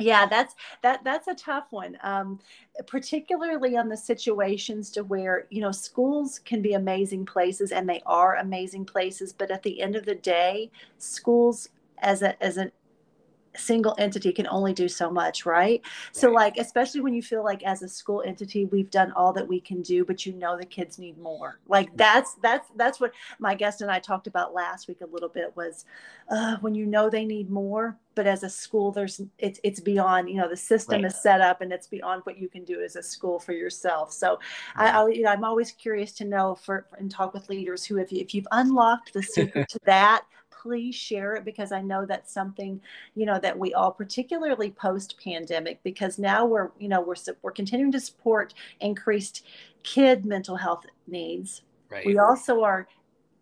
[0.00, 1.98] Yeah, that's that that's a tough one.
[2.02, 2.38] Um,
[2.86, 8.02] particularly on the situations to where, you know, schools can be amazing places and they
[8.06, 11.68] are amazing places, but at the end of the day, schools
[12.00, 12.70] as a as an
[13.58, 15.58] single entity can only do so much right?
[15.58, 15.82] right?
[16.12, 19.46] so like especially when you feel like as a school entity we've done all that
[19.46, 23.12] we can do but you know the kids need more like that's that's that's what
[23.38, 25.84] my guest and i talked about last week a little bit was
[26.30, 30.28] uh, when you know they need more but as a school there's it's it's beyond
[30.28, 31.04] you know the system right.
[31.04, 34.12] is set up and it's beyond what you can do as a school for yourself
[34.12, 34.40] so
[34.74, 37.98] I, I, you know i'm always curious to know for and talk with leaders who
[37.98, 40.24] if, you, if you've unlocked the secret to that
[40.60, 42.80] please share it because I know that's something,
[43.14, 47.52] you know, that we all particularly post pandemic because now we're, you know, we're we're
[47.52, 49.46] continuing to support increased
[49.82, 51.62] kid mental health needs.
[51.90, 52.06] Right.
[52.06, 52.88] We also are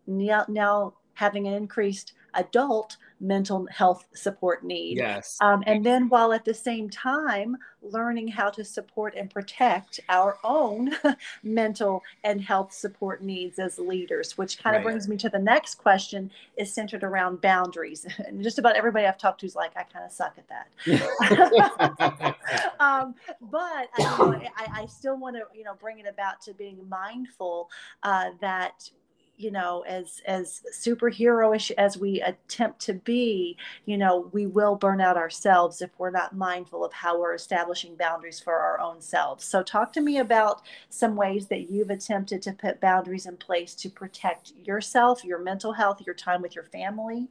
[0.07, 4.99] now, now having an increased adult mental health support need.
[4.99, 5.39] Yes.
[5.41, 10.39] Um, and then while at the same time learning how to support and protect our
[10.45, 10.91] own
[11.43, 14.91] mental and health support needs as leaders, which kind of right.
[14.91, 18.07] brings me to the next question is centered around boundaries.
[18.27, 20.67] And just about everybody I've talked to is like, I kind of suck at that.
[22.81, 26.89] um, but I, I, I still want to, you know, bring it about to being
[26.89, 27.71] mindful
[28.03, 28.91] uh, that
[29.37, 35.01] you know as as superheroish as we attempt to be you know we will burn
[35.01, 39.45] out ourselves if we're not mindful of how we're establishing boundaries for our own selves
[39.45, 43.75] so talk to me about some ways that you've attempted to put boundaries in place
[43.75, 47.29] to protect yourself your mental health your time with your family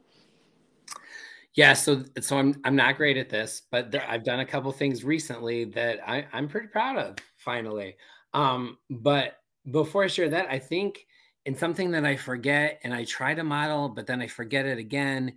[1.54, 5.04] yeah, so so I'm I'm not great at this, but I've done a couple things
[5.04, 7.16] recently that I, I'm pretty proud of.
[7.38, 7.96] Finally,
[8.34, 9.38] um, but
[9.70, 11.05] before I share that, I think
[11.46, 14.78] and something that I forget and I try to model, but then I forget it
[14.78, 15.34] again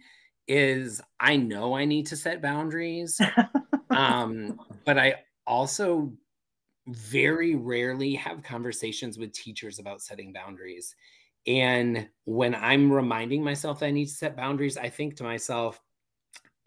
[0.47, 3.21] is I know I need to set boundaries.
[3.91, 6.11] um, but I also
[6.87, 10.95] very rarely have conversations with teachers about setting boundaries.
[11.45, 15.79] And when I'm reminding myself that I need to set boundaries, I think to myself,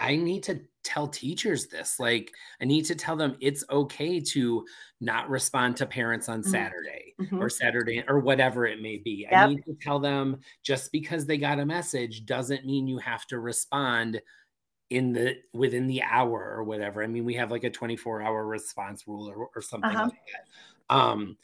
[0.02, 2.00] I need to tell teachers this.
[2.00, 4.66] Like, I need to tell them it's okay to
[5.00, 6.50] not respond to parents on mm-hmm.
[6.50, 7.40] Saturday mm-hmm.
[7.40, 9.26] or Saturday or whatever it may be.
[9.30, 9.32] Yep.
[9.32, 13.26] I need to tell them just because they got a message doesn't mean you have
[13.28, 14.20] to respond
[14.90, 17.02] in the within the hour or whatever.
[17.02, 20.04] I mean, we have like a 24 hour response rule or, or something uh-huh.
[20.04, 20.94] like that.
[20.94, 21.36] Um,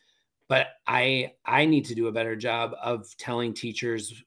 [0.49, 4.21] but I I need to do a better job of telling teachers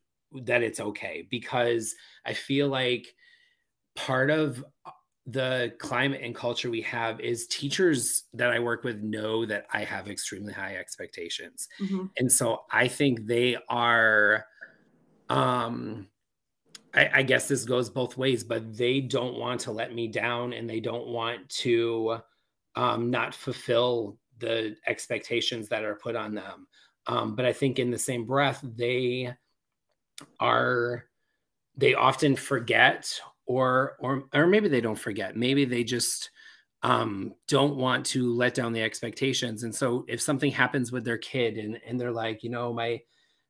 [0.44, 1.94] that it's okay because
[2.26, 3.14] I feel like
[3.96, 4.92] part of uh,
[5.28, 9.84] the climate and culture we have is teachers that I work with know that I
[9.84, 11.70] have extremely high expectations.
[11.80, 12.06] Mm-hmm.
[12.18, 14.46] And so I think they are
[15.30, 16.08] um
[16.94, 20.52] I, I, guess this goes both ways, but they don't want to let me down
[20.52, 22.18] and they don't want to
[22.76, 26.68] um, not fulfill the expectations that are put on them.
[27.08, 29.34] Um, but I think in the same breath, they
[30.40, 31.06] are,
[31.78, 36.30] they often forget or or or maybe they don't forget maybe they just
[36.84, 41.18] um, don't want to let down the expectations and so if something happens with their
[41.18, 43.00] kid and and they're like you know my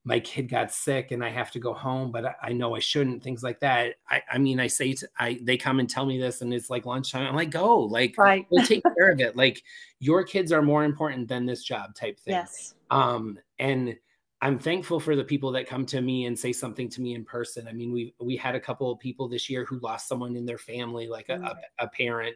[0.04, 2.80] my kid got sick and I have to go home, but I, I know I
[2.80, 3.22] shouldn't.
[3.22, 3.96] Things like that.
[4.10, 6.70] I, I mean, I say to, I they come and tell me this, and it's
[6.70, 7.28] like lunchtime.
[7.28, 8.46] I'm like, go, like, right.
[8.50, 9.36] we'll take care of it.
[9.36, 9.64] Like,
[10.00, 12.34] your kids are more important than this job, type thing.
[12.34, 12.74] Yes.
[12.90, 13.96] Um, and
[14.42, 17.24] I'm thankful for the people that come to me and say something to me in
[17.24, 17.68] person.
[17.68, 20.46] I mean, we we had a couple of people this year who lost someone in
[20.46, 21.56] their family, like a, a, mm.
[21.80, 22.36] a parent.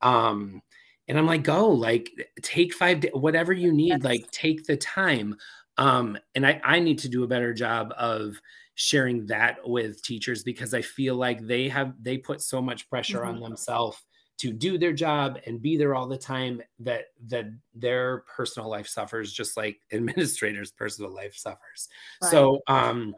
[0.00, 0.62] Um,
[1.08, 2.08] and I'm like, go, like,
[2.40, 4.04] take five, whatever you need, yes.
[4.04, 5.34] like, take the time.
[5.76, 8.40] Um, and I I need to do a better job of
[8.76, 13.20] sharing that with teachers because I feel like they have they put so much pressure
[13.20, 13.36] mm-hmm.
[13.36, 14.02] on themselves
[14.40, 18.88] to do their job and be there all the time that that their personal life
[18.88, 21.88] suffers just like administrators personal life suffers
[22.22, 22.30] right.
[22.30, 23.14] so um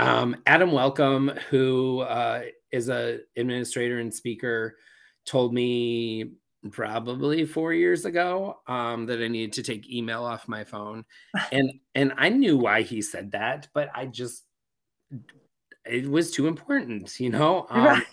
[0.00, 4.76] um adam welcome who uh is a administrator and speaker
[5.24, 6.32] told me
[6.72, 11.04] probably four years ago um, that I needed to take email off my phone,
[11.52, 14.44] and and I knew why he said that, but I just
[15.84, 17.66] it was too important, you know.
[17.70, 18.06] Um, right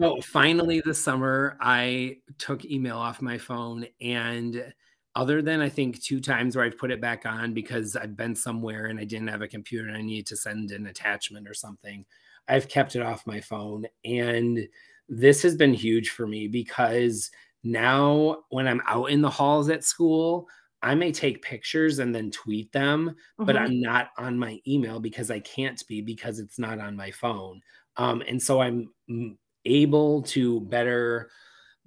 [0.00, 4.72] so finally this summer I took email off my phone and
[5.14, 8.34] other than I think two times where I've put it back on because I've been
[8.34, 11.54] somewhere and I didn't have a computer and I needed to send an attachment or
[11.54, 12.04] something,
[12.48, 13.86] I've kept it off my phone.
[14.04, 14.66] And
[15.08, 17.30] this has been huge for me because
[17.62, 20.48] now when I'm out in the halls at school,
[20.82, 23.44] I may take pictures and then tweet them, mm-hmm.
[23.44, 27.10] but I'm not on my email because I can't be because it's not on my
[27.10, 27.60] phone.
[27.96, 28.88] Um, and so I'm
[29.64, 31.30] able to better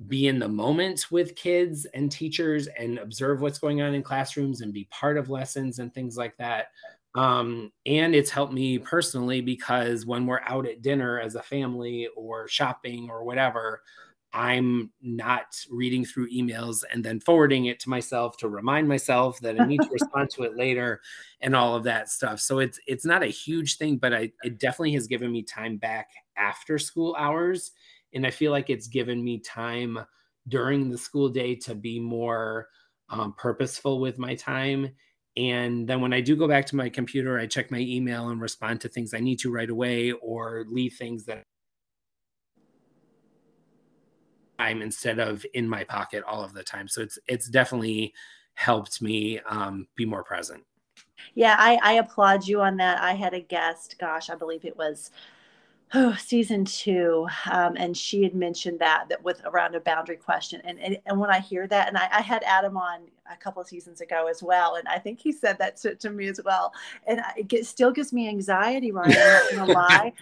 [0.07, 4.61] be in the moment with kids and teachers and observe what's going on in classrooms
[4.61, 6.67] and be part of lessons and things like that.
[7.15, 12.09] Um, and it's helped me personally because when we're out at dinner as a family
[12.17, 13.81] or shopping or whatever,
[14.35, 19.59] I'm not reading through emails and then forwarding it to myself to remind myself that
[19.59, 20.99] I need to respond to it later
[21.39, 22.41] and all of that stuff.
[22.41, 25.77] So it's it's not a huge thing, but I it definitely has given me time
[25.77, 27.71] back after school hours.
[28.13, 29.99] And I feel like it's given me time
[30.49, 32.67] during the school day to be more
[33.07, 34.89] um, purposeful with my time.
[35.37, 38.41] And then when I do go back to my computer, I check my email and
[38.41, 41.45] respond to things I need to right away or leave things that
[44.57, 46.87] time instead of in my pocket all of the time.
[46.87, 48.13] So it's it's definitely
[48.53, 50.63] helped me um, be more present.
[51.33, 53.01] Yeah, I, I applaud you on that.
[53.01, 55.11] I had a guest, gosh, I believe it was
[55.93, 60.61] oh, season two, um, and she had mentioned that that with around a boundary question,
[60.63, 63.01] and and, and when I hear that, and I, I, had Adam on
[63.31, 66.09] a couple of seasons ago as well, and I think he said that to, to
[66.09, 66.73] me as well,
[67.07, 69.15] and it get, still gives me anxiety, Ryan.
[69.17, 70.13] I'm not gonna lie.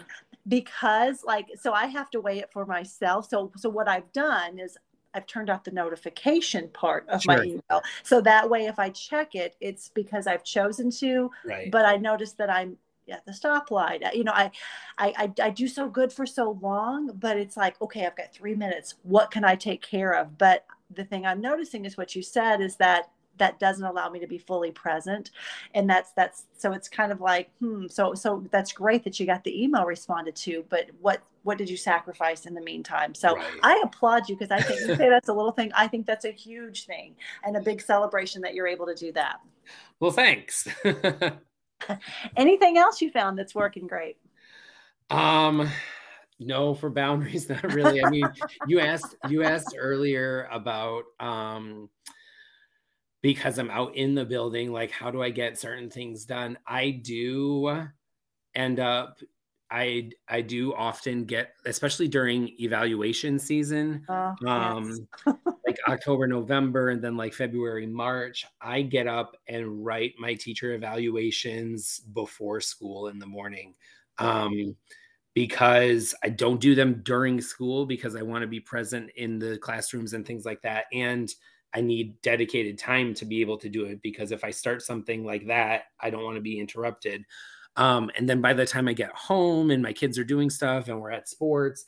[0.47, 4.59] Because like so i have to weigh it for myself so so what i've done
[4.59, 4.77] is
[5.13, 7.37] I've turned off the notification part of sure.
[7.37, 7.81] my email.
[8.01, 11.29] So that way, if I check it, it's because I've chosen to.
[11.45, 11.69] Right.
[11.69, 12.77] But I notice that I'm
[13.09, 14.05] at the stoplight.
[14.05, 14.51] Uh, you know, I,
[14.97, 18.33] I, I, I do so good for so long, but it's like, okay, I've got
[18.33, 18.95] three minutes.
[19.03, 20.37] What can I take care of?
[20.37, 24.19] But the thing I'm noticing is what you said is that that doesn't allow me
[24.19, 25.31] to be fully present.
[25.73, 29.25] And that's that's so it's kind of like hmm so so that's great that you
[29.25, 33.13] got the email responded to but what what did you sacrifice in the meantime?
[33.13, 33.59] So right.
[33.63, 35.71] i applaud you because i think you say that's a little thing.
[35.75, 39.11] I think that's a huge thing and a big celebration that you're able to do
[39.13, 39.39] that.
[39.99, 40.67] Well thanks.
[42.37, 44.17] Anything else you found that's working great?
[45.09, 45.69] Um
[46.39, 48.01] no for boundaries not really.
[48.01, 48.31] I mean
[48.67, 51.89] you asked you asked earlier about um
[53.23, 56.59] because I'm out in the building, like how do I get certain things done?
[56.67, 57.87] I do
[58.53, 59.17] end up
[59.73, 65.35] I I do often get, especially during evaluation season, uh, um, yes.
[65.65, 68.45] like October, November, and then like February, March.
[68.61, 73.73] I get up and write my teacher evaluations before school in the morning,
[74.19, 74.75] um,
[75.33, 79.57] because I don't do them during school because I want to be present in the
[79.57, 81.33] classrooms and things like that, and
[81.73, 85.25] I need dedicated time to be able to do it because if I start something
[85.25, 87.25] like that, I don't want to be interrupted.
[87.75, 90.87] Um, and then by the time I get home and my kids are doing stuff
[90.87, 91.85] and we're at sports,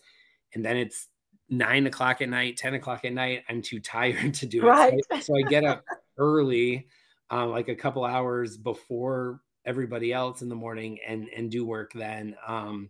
[0.53, 1.07] and then it's
[1.49, 4.93] nine o'clock at night, 10 o'clock at night, I'm too tired to do right.
[4.93, 5.05] it.
[5.23, 5.83] So, so I get up
[6.17, 6.88] early,
[7.31, 11.91] uh, like a couple hours before everybody else in the morning and and do work
[11.93, 12.36] then.
[12.47, 12.89] Um,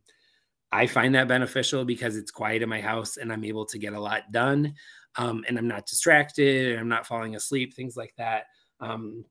[0.72, 3.94] I find that beneficial because it's quiet in my house and I'm able to get
[3.94, 4.74] a lot done
[5.18, 8.46] um, and I'm not distracted and I'm not falling asleep, things like that.
[8.80, 9.26] Um,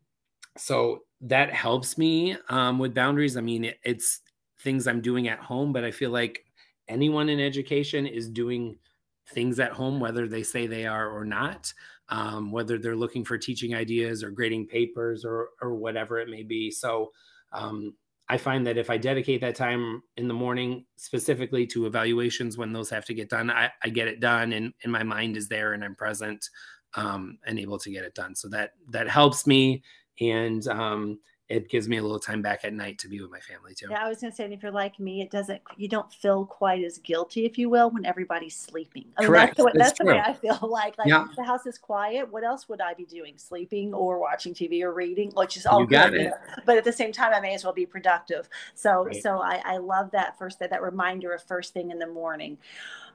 [0.56, 3.36] so that helps me um, with boundaries.
[3.36, 4.20] I mean, it, it's
[4.60, 6.44] things I'm doing at home, but I feel like
[6.88, 8.78] anyone in education is doing
[9.30, 11.72] things at home, whether they say they are or not,
[12.08, 16.42] um, whether they're looking for teaching ideas or grading papers or, or whatever it may
[16.42, 16.70] be.
[16.70, 17.10] So
[17.52, 17.94] um,
[18.28, 22.72] I find that if I dedicate that time in the morning specifically to evaluations when
[22.72, 25.48] those have to get done, I, I get it done and, and my mind is
[25.48, 26.48] there and I'm present
[26.94, 28.34] um, and able to get it done.
[28.34, 29.82] So that that helps me.
[30.20, 31.18] And um,
[31.48, 33.88] it gives me a little time back at night to be with my family too.
[33.90, 35.60] Yeah, I was gonna say, if you're like me, it doesn't.
[35.76, 39.04] You don't feel quite as guilty, if you will, when everybody's sleeping.
[39.16, 39.56] I mean, Correct.
[39.56, 40.58] That's, the way, that's, that's the way I feel.
[40.74, 41.26] Like, like yeah.
[41.36, 42.32] the house is quiet.
[42.32, 43.34] What else would I be doing?
[43.36, 45.30] Sleeping or watching TV or reading?
[45.34, 46.14] Which is all you good.
[46.14, 46.32] It.
[46.66, 48.48] But at the same time, I may as well be productive.
[48.74, 49.22] So, right.
[49.22, 52.58] so I, I love that first that that reminder of first thing in the morning.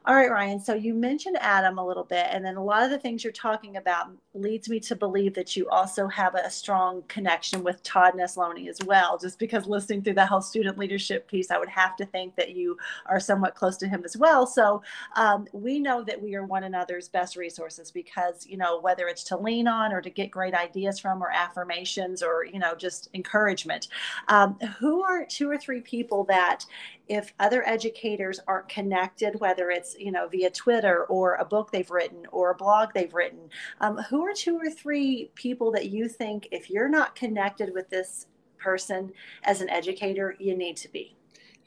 [0.10, 0.60] All right, Ryan.
[0.60, 3.32] So you mentioned Adam a little bit, and then a lot of the things you're
[3.32, 8.16] talking about leads me to believe that you also have a strong connection with Todd
[8.16, 9.20] Nesloney as well.
[9.20, 12.56] Just because listening through the whole student leadership piece, I would have to think that
[12.56, 14.48] you are somewhat close to him as well.
[14.48, 14.82] So
[15.16, 19.24] um, we know that we are one another's best resources because you know whether it's
[19.26, 23.10] to lean on or to get great ideas from, or affirmations, or you know just
[23.14, 23.90] encouragement.
[24.28, 26.66] Um, who are two or three people that
[27.10, 31.90] if other educators aren't connected, whether it's you know via Twitter or a book they've
[31.92, 33.50] written or a blog they've written,
[33.82, 37.90] um, who are two or three people that you think if you're not connected with
[37.90, 38.28] this
[38.58, 39.12] person
[39.44, 41.16] as an educator, you need to be?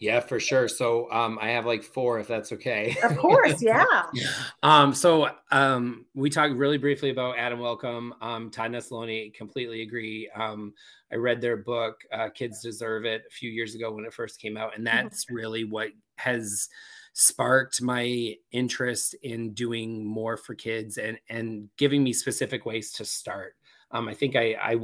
[0.02, 0.66] Yeah, for sure.
[0.66, 2.96] So um, I have like four, if that's okay.
[3.04, 4.02] Of course, yeah.
[4.64, 9.32] um, so um, we talked really briefly about Adam Welcome, um, Todd Nesloney.
[9.32, 10.28] Completely agree.
[10.34, 10.74] Um,
[11.12, 14.40] I read their book, uh, "Kids Deserve It," a few years ago when it first
[14.40, 15.04] came out, and mm-hmm.
[15.04, 16.68] that's really what has
[17.12, 23.04] sparked my interest in doing more for kids and and giving me specific ways to
[23.04, 23.54] start.
[23.92, 24.76] Um, I think I, I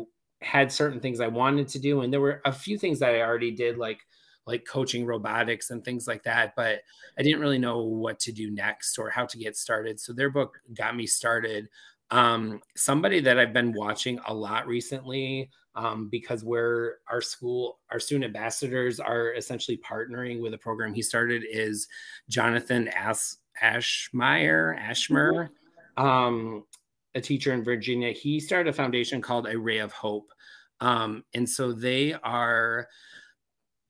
[0.42, 3.22] had certain things I wanted to do, and there were a few things that I
[3.22, 3.98] already did, like
[4.48, 6.54] like coaching robotics and things like that.
[6.56, 6.80] But
[7.18, 10.00] I didn't really know what to do next or how to get started.
[10.00, 11.68] So their book got me started.
[12.10, 18.00] Um, somebody that I've been watching a lot recently um, because we're our school, our
[18.00, 21.86] student ambassadors are essentially partnering with a program he started is
[22.30, 25.50] Jonathan As- Ashmeyer, Ashmer,
[25.98, 26.04] mm-hmm.
[26.04, 26.64] um,
[27.14, 28.12] a teacher in Virginia.
[28.12, 30.32] He started a foundation called A Ray of Hope.
[30.80, 32.88] Um, and so they are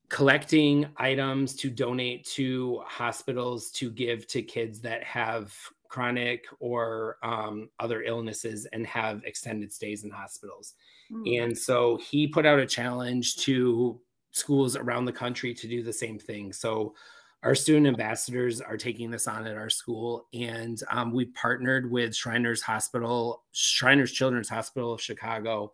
[0.09, 5.55] collecting items to donate to hospitals to give to kids that have
[5.87, 10.73] chronic or um, other illnesses and have extended stays in hospitals.
[11.11, 11.43] Mm.
[11.43, 13.99] And so he put out a challenge to
[14.31, 16.53] schools around the country to do the same thing.
[16.53, 16.93] So
[17.41, 22.13] our student ambassadors are taking this on at our school, and um, we partnered with
[22.13, 25.71] Shriners Hospital, Shriners Children's Hospital of Chicago,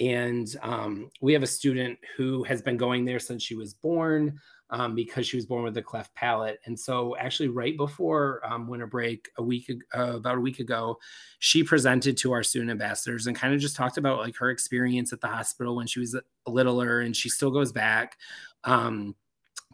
[0.00, 4.40] and um, we have a student who has been going there since she was born
[4.70, 6.58] um, because she was born with a cleft palate.
[6.64, 10.96] And so, actually, right before um, winter break, a week uh, about a week ago,
[11.38, 15.12] she presented to our student ambassadors and kind of just talked about like her experience
[15.12, 18.16] at the hospital when she was a littler, and she still goes back.
[18.64, 19.14] Um,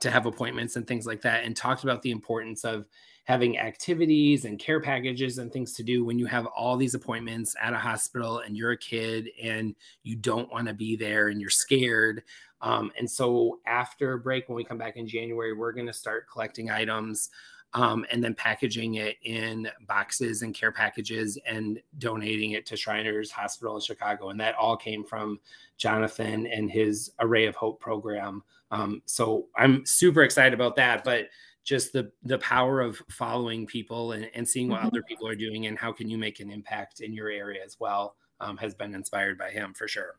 [0.00, 2.84] to have appointments and things like that and talked about the importance of
[3.26, 7.56] having activities and care packages and things to do when you have all these appointments
[7.60, 9.74] at a hospital and you're a kid and
[10.04, 12.22] you don't want to be there and you're scared
[12.62, 16.26] um, and so after break when we come back in january we're going to start
[16.30, 17.30] collecting items
[17.74, 23.30] um, and then packaging it in boxes and care packages and donating it to Shriners
[23.30, 24.30] Hospital in Chicago.
[24.30, 25.40] And that all came from
[25.76, 28.42] Jonathan and his Array of Hope program.
[28.70, 31.04] Um, so I'm super excited about that.
[31.04, 31.28] But
[31.66, 34.86] just the the power of following people and, and seeing what mm-hmm.
[34.86, 37.76] other people are doing and how can you make an impact in your area as
[37.78, 40.18] well um, has been inspired by him for sure.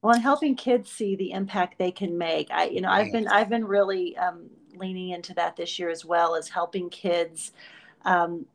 [0.00, 2.50] Well and helping kids see the impact they can make.
[2.52, 6.04] I you know i've been i've been really um, leaning into that this year as
[6.04, 7.52] well as helping kids
[8.04, 8.46] um,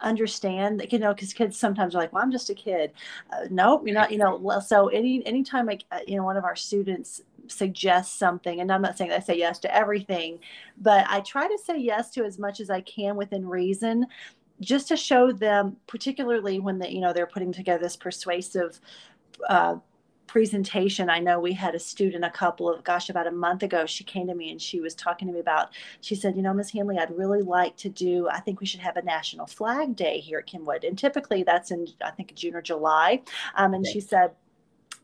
[0.00, 2.92] understand that, you know because kids sometimes are like well i'm just a kid.
[3.32, 6.44] Uh, nope you're not you know so any anytime like uh, you know one of
[6.44, 10.38] our students suggests something and i'm not saying that i say yes to everything
[10.78, 14.06] but i try to say yes to as much as i can within reason
[14.60, 18.80] just to show them particularly when they you know they're putting together this persuasive
[19.48, 19.76] uh,
[20.32, 21.10] presentation.
[21.10, 24.02] I know we had a student a couple of gosh about a month ago she
[24.02, 26.70] came to me and she was talking to me about she said you know miss
[26.70, 30.20] hanley i'd really like to do i think we should have a national flag day
[30.20, 30.84] here at kenwood.
[30.84, 33.20] And typically that's in i think june or july.
[33.56, 33.92] Um, and okay.
[33.92, 34.30] she said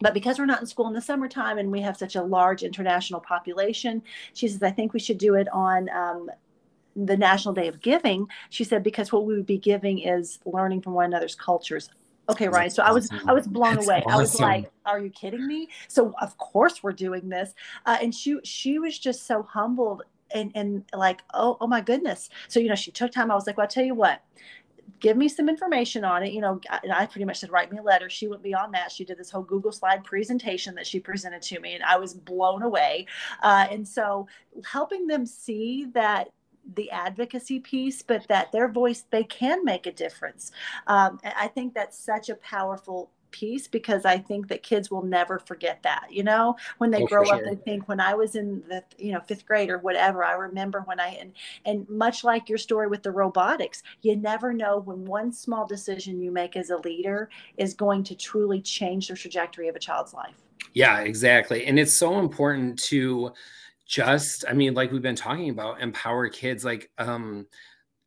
[0.01, 2.62] but because we're not in school in the summertime and we have such a large
[2.62, 4.03] international population
[4.34, 6.28] she says i think we should do it on um,
[7.07, 10.82] the National Day of Giving, she said, because what we would be giving is learning
[10.82, 11.90] from one another's cultures.
[12.28, 12.70] Okay, right.
[12.70, 14.03] So I was I was blown That's away.
[14.07, 14.12] Awesome.
[14.12, 17.55] I was like, "Are you kidding me?" So of course we're doing this,
[17.86, 22.28] uh, and she she was just so humbled and and like, oh oh my goodness.
[22.49, 23.30] So you know, she took time.
[23.30, 24.22] I was like, "Well, I tell you what."
[25.01, 26.32] Give me some information on it.
[26.32, 28.09] You know, and I pretty much said, write me a letter.
[28.11, 28.92] She went beyond that.
[28.92, 32.14] She did this whole Google slide presentation that she presented to me, and I was
[32.14, 33.07] blown away.
[33.42, 34.26] Uh, and so,
[34.64, 36.30] helping them see that
[36.74, 40.53] the advocacy piece, but that their voice, they can make a difference.
[40.86, 45.39] Um, I think that's such a powerful piece because I think that kids will never
[45.39, 46.09] forget that.
[46.11, 47.45] You know, when they oh, grow up, sure.
[47.45, 50.24] they think when I was in the you know fifth grade or whatever.
[50.24, 51.33] I remember when I and
[51.64, 56.20] and much like your story with the robotics, you never know when one small decision
[56.20, 60.14] you make as a leader is going to truly change the trajectory of a child's
[60.14, 60.35] life.
[60.74, 63.33] Yeah, exactly, and it's so important to
[63.89, 67.47] just i mean like we've been talking about empower kids like um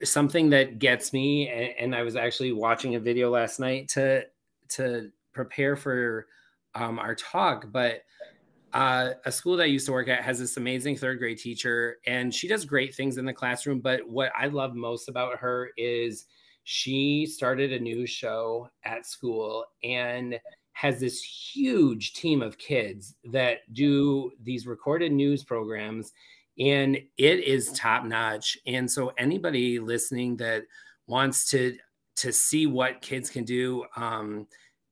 [0.03, 4.23] something that gets me and, and i was actually watching a video last night to
[4.75, 6.27] to prepare for
[6.75, 8.01] um, our talk but
[8.73, 11.97] uh, a school that I used to work at has this amazing third grade teacher,
[12.07, 13.81] and she does great things in the classroom.
[13.81, 16.25] But what I love most about her is
[16.63, 20.39] she started a news show at school, and
[20.73, 26.11] has this huge team of kids that do these recorded news programs
[26.59, 30.63] and it is top notch and so anybody listening that
[31.07, 31.77] wants to
[32.15, 34.47] to see what kids can do um,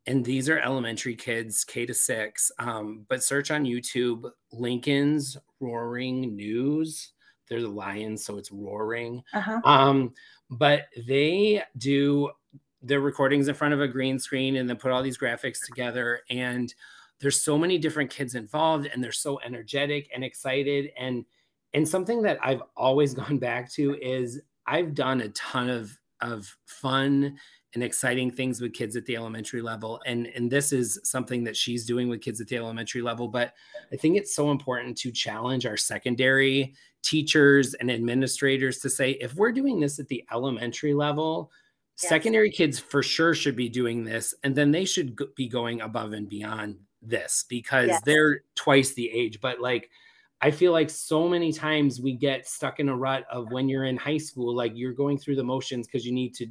[0.07, 6.35] and these are elementary kids k to six um, but search on youtube lincoln's roaring
[6.35, 7.13] news
[7.47, 9.61] they're the lions so it's roaring uh-huh.
[9.65, 10.13] um,
[10.49, 12.29] but they do
[12.81, 16.21] their recordings in front of a green screen and then put all these graphics together
[16.29, 16.73] and
[17.19, 21.25] there's so many different kids involved and they're so energetic and excited and
[21.73, 26.55] and something that I've always gone back to is I've done a ton of of
[26.65, 27.37] fun
[27.73, 31.55] and exciting things with kids at the elementary level and and this is something that
[31.55, 33.53] she's doing with kids at the elementary level but
[33.93, 39.35] I think it's so important to challenge our secondary teachers and administrators to say if
[39.35, 41.51] we're doing this at the elementary level
[42.01, 42.09] Yes.
[42.09, 46.13] Secondary kids for sure should be doing this, and then they should be going above
[46.13, 48.01] and beyond this because yes.
[48.05, 49.41] they're twice the age.
[49.41, 49.89] But like,
[50.41, 53.85] I feel like so many times we get stuck in a rut of when you're
[53.85, 56.47] in high school, like you're going through the motions because you need to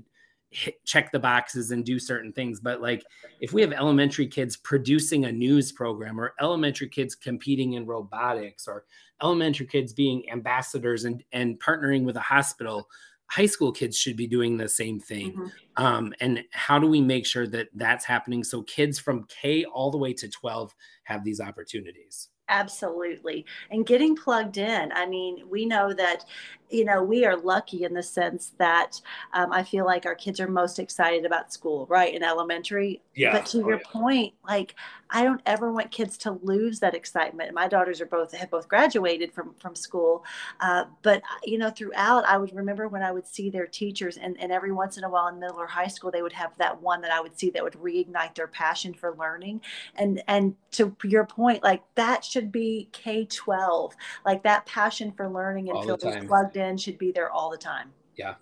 [0.50, 2.60] hit, check the boxes and do certain things.
[2.60, 3.02] But like,
[3.40, 8.68] if we have elementary kids producing a news program, or elementary kids competing in robotics,
[8.68, 8.84] or
[9.22, 12.88] elementary kids being ambassadors and, and partnering with a hospital,
[13.30, 15.32] high school kids should be doing the same thing.
[15.32, 15.84] Mm-hmm.
[15.84, 19.90] Um, and how do we make sure that that's happening so kids from K all
[19.90, 20.74] the way to 12
[21.04, 22.28] have these opportunities?
[22.48, 23.44] Absolutely.
[23.70, 24.92] And getting plugged in.
[24.92, 26.24] I mean, we know that,
[26.70, 29.00] you know, we are lucky in the sense that
[29.32, 32.14] um, I feel like our kids are most excited about school, right?
[32.14, 33.02] In elementary.
[33.14, 33.32] Yeah.
[33.32, 33.90] But to oh, your yeah.
[33.90, 34.74] point, like,
[35.10, 37.54] I don't ever want kids to lose that excitement.
[37.54, 40.22] My daughters are both have both graduated from from school,
[40.60, 44.38] uh, but you know, throughout, I would remember when I would see their teachers, and,
[44.38, 46.82] and every once in a while in middle or high school, they would have that
[46.82, 49.62] one that I would see that would reignite their passion for learning.
[49.94, 55.28] And and to your point, like that should be K twelve, like that passion for
[55.28, 57.90] learning and All feeling plugged in should be there all the time.
[58.16, 58.34] Yeah.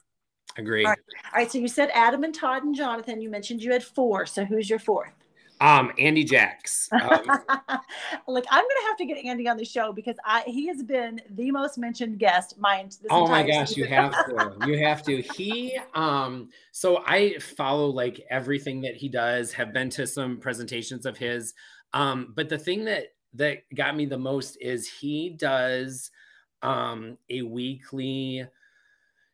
[0.58, 0.84] Agree.
[0.84, 0.98] All right.
[1.32, 1.50] All right.
[1.50, 3.20] So you said Adam and Todd and Jonathan.
[3.20, 4.26] You mentioned you had four.
[4.26, 5.12] So who's your fourth?
[5.60, 6.88] Um, Andy Jacks.
[6.92, 7.00] Um,
[8.28, 11.20] Look, I'm gonna have to get Andy on the show because I he has been
[11.30, 12.58] the most mentioned guest.
[12.58, 14.56] My this oh my gosh, you have to.
[14.66, 15.22] You have to.
[15.22, 21.06] He um so I follow like everything that he does, have been to some presentations
[21.06, 21.54] of his.
[21.94, 26.10] Um, but the thing that that got me the most is he does
[26.62, 28.46] um a weekly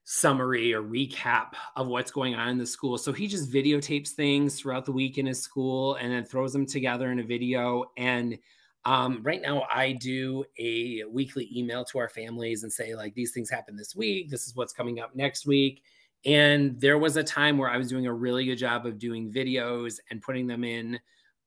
[0.05, 2.98] summary or recap of what's going on in the school.
[2.98, 6.66] So he just videotapes things throughout the week in his school and then throws them
[6.66, 7.84] together in a video.
[7.96, 8.38] And
[8.84, 13.32] um, right now, I do a weekly email to our families and say, like, these
[13.32, 14.28] things happened this week.
[14.28, 15.82] This is what's coming up next week.
[16.24, 19.32] And there was a time where I was doing a really good job of doing
[19.32, 20.98] videos and putting them in,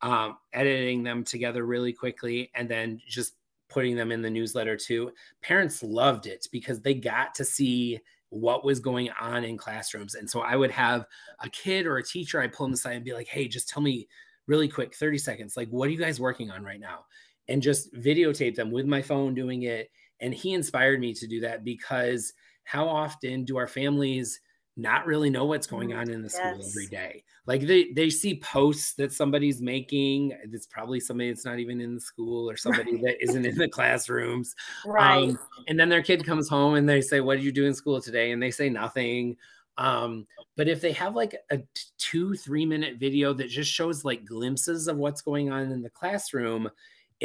[0.01, 3.33] um, editing them together really quickly, and then just
[3.69, 5.11] putting them in the newsletter too.
[5.41, 10.15] Parents loved it because they got to see what was going on in classrooms.
[10.15, 11.05] And so I would have
[11.39, 13.81] a kid or a teacher, I'd pull them aside and be like, hey, just tell
[13.81, 14.07] me
[14.47, 17.05] really quick, 30 seconds, like, what are you guys working on right now?
[17.47, 19.89] And just videotape them with my phone doing it.
[20.19, 22.33] And he inspired me to do that because
[22.63, 24.39] how often do our families
[24.77, 26.75] not really know what's going on in the school Yes.
[26.75, 27.23] every day?
[27.45, 30.33] Like they, they see posts that somebody's making.
[30.51, 33.69] It's probably somebody that's not even in the school or somebody that isn't in the
[33.69, 34.55] classrooms.
[34.85, 35.29] Right.
[35.29, 37.73] Um, and then their kid comes home and they say, What did you do in
[37.73, 38.31] school today?
[38.31, 39.37] And they say nothing.
[39.77, 41.59] Um, but if they have like a
[41.97, 45.89] two, three minute video that just shows like glimpses of what's going on in the
[45.89, 46.69] classroom,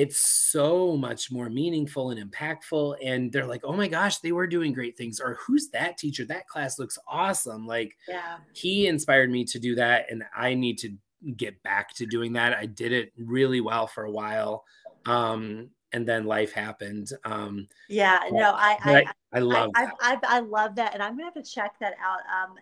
[0.01, 2.97] it's so much more meaningful and impactful.
[3.05, 5.21] And they're like, Oh my gosh, they were doing great things.
[5.21, 6.25] Or who's that teacher?
[6.25, 7.67] That class looks awesome.
[7.67, 8.39] Like, yeah.
[8.53, 10.93] he inspired me to do that and i need to
[11.37, 14.65] get back to doing that i did it really well for a while
[15.07, 18.21] um and then life happened um Yeah.
[18.31, 19.95] No, I, I, I, I love I, that.
[20.01, 22.21] I, I, love that, and I'm gonna have to check that out.
[22.31, 22.57] Um,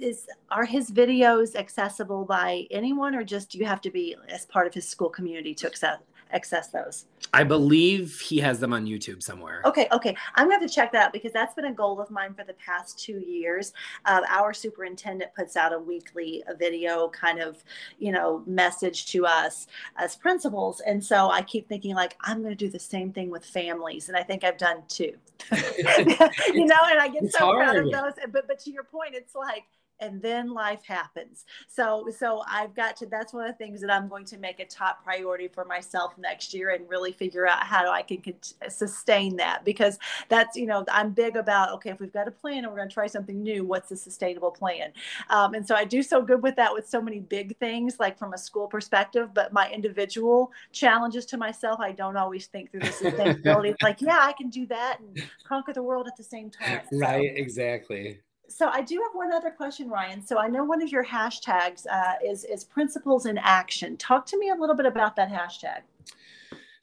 [0.00, 4.44] is are his videos accessible by anyone, or just do you have to be as
[4.46, 5.98] part of his school community to access
[6.30, 7.06] access those?
[7.32, 10.16] I believe he has them on youtube somewhere Okay, okay.
[10.34, 12.44] I'm going to have to check that because that's been a goal of mine for
[12.44, 13.72] the past two years.
[14.04, 17.64] Uh, our superintendent puts out a weekly a video kind of,
[17.98, 19.66] you know, message to us
[19.96, 20.80] as principals.
[20.80, 24.08] And so I keep thinking, like, I'm going to do the same thing with families.
[24.08, 25.14] And I think I've done two.
[25.52, 28.12] you know, and I get It's so proud of those.
[28.30, 29.64] But, but to your point, it's like,
[30.00, 31.44] and then life happens.
[31.68, 34.60] So so i've got to that's one of the things that i'm going to make
[34.60, 38.22] a top priority for myself next year and really figure out how i can
[38.68, 42.58] sustain that because that's you know i'm big about okay if we've got a plan
[42.58, 44.92] and we're going to try something new what's the sustainable plan?
[45.30, 48.18] Um, and so i do so good with that with so many big things like
[48.18, 52.80] from a school perspective but my individual challenges to myself i don't always think through
[52.80, 53.70] the sustainability.
[53.70, 56.80] It's like yeah i can do that and conquer the world at the same time
[56.90, 60.24] So- right exactly so I do have one other question, Ryan.
[60.24, 63.96] So I know one of your hashtags uh, is is principals in action.
[63.96, 65.82] Talk to me a little bit about that hashtag.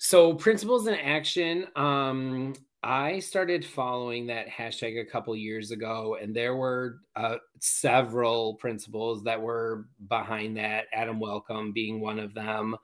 [0.03, 2.53] so principals in action um
[2.84, 9.24] i started following that hashtag a couple years ago and there were uh, several principals
[9.24, 12.76] that were behind that adam welcome being one of them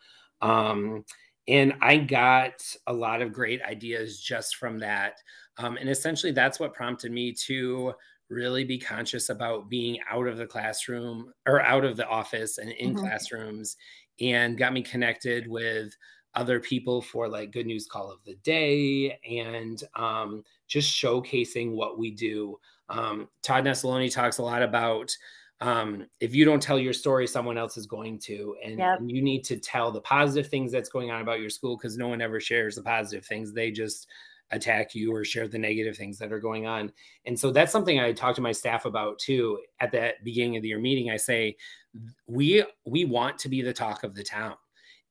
[0.41, 1.03] um
[1.49, 2.53] and i got
[2.87, 5.15] a lot of great ideas just from that
[5.57, 7.93] um, and essentially that's what prompted me to
[8.29, 12.71] really be conscious about being out of the classroom or out of the office and
[12.71, 12.95] in Mhm.
[12.95, 13.75] classrooms
[14.19, 15.95] and got me connected with
[16.35, 21.97] other people for like good news call of the day and um, just showcasing what
[21.97, 22.59] we do
[22.89, 25.15] um, todd Nesloney talks a lot about
[25.61, 28.99] um, if you don't tell your story someone else is going to and, Yep.
[28.99, 31.97] and you need to tell the positive things that's going on about your school because
[31.97, 34.07] no one ever shares the positive things they just
[34.51, 36.91] attack you or share the negative things that are going on.
[37.25, 39.59] And so that's something I talk to my staff about too.
[39.79, 41.55] At that beginning of the year meeting, I say,
[42.27, 44.55] we we want to be the talk of the town.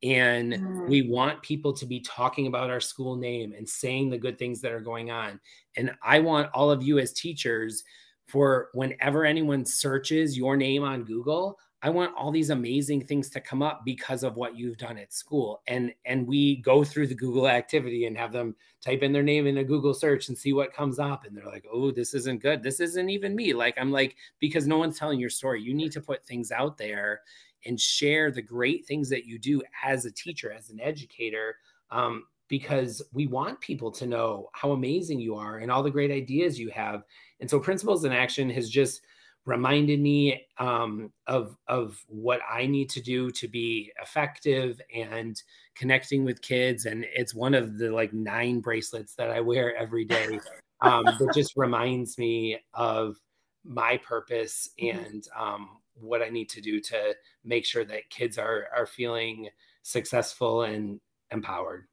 [0.03, 0.89] And Mm.
[0.89, 4.61] we want people to be talking about our school name and saying the good things
[4.61, 5.41] that are going on.
[5.76, 7.82] And I want all of you as teachers
[8.26, 13.41] for whenever anyone searches your name on Google, I want all these amazing things to
[13.41, 15.62] come up because of what you've done at school.
[15.68, 19.47] And and we go through the Google activity and have them type in their name
[19.47, 21.24] in a Google search and see what comes up.
[21.24, 22.62] And they're like, oh, this isn't good.
[22.62, 23.53] This isn't even me.
[23.53, 25.62] Like I'm like, because no one's telling your story.
[25.62, 27.20] You need to put things out there
[27.64, 31.57] and share the great things that you do as a teacher, as an educator.
[31.91, 36.11] Um, because we want people to know how amazing you are and all the great
[36.11, 37.03] ideas you have.
[37.41, 39.03] And so Principals in Action has just
[39.49, 45.42] reminded me um, of of what I need to do to be effective and
[45.74, 46.84] connecting with kids.
[46.84, 50.38] And it's one of the like nine bracelets that I wear every day
[50.82, 53.16] um, that just reminds me of
[53.64, 54.99] my purpose mm-hmm.
[54.99, 59.49] and um, what I need to do to make sure that kids are are feeling
[59.82, 61.86] successful and empowered.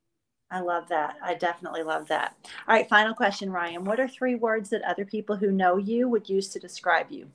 [0.51, 1.17] I love that.
[1.23, 2.35] I definitely love that.
[2.67, 3.83] All right, final question, Ryan.
[3.83, 7.29] What are three words that other people who know you would use to describe you?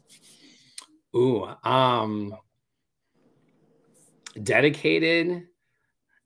[1.15, 2.37] Ooh, um
[4.43, 5.49] dedicated,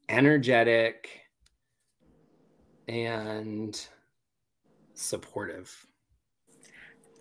[0.09, 1.09] energetic,
[2.87, 3.89] and
[4.95, 5.87] supportive.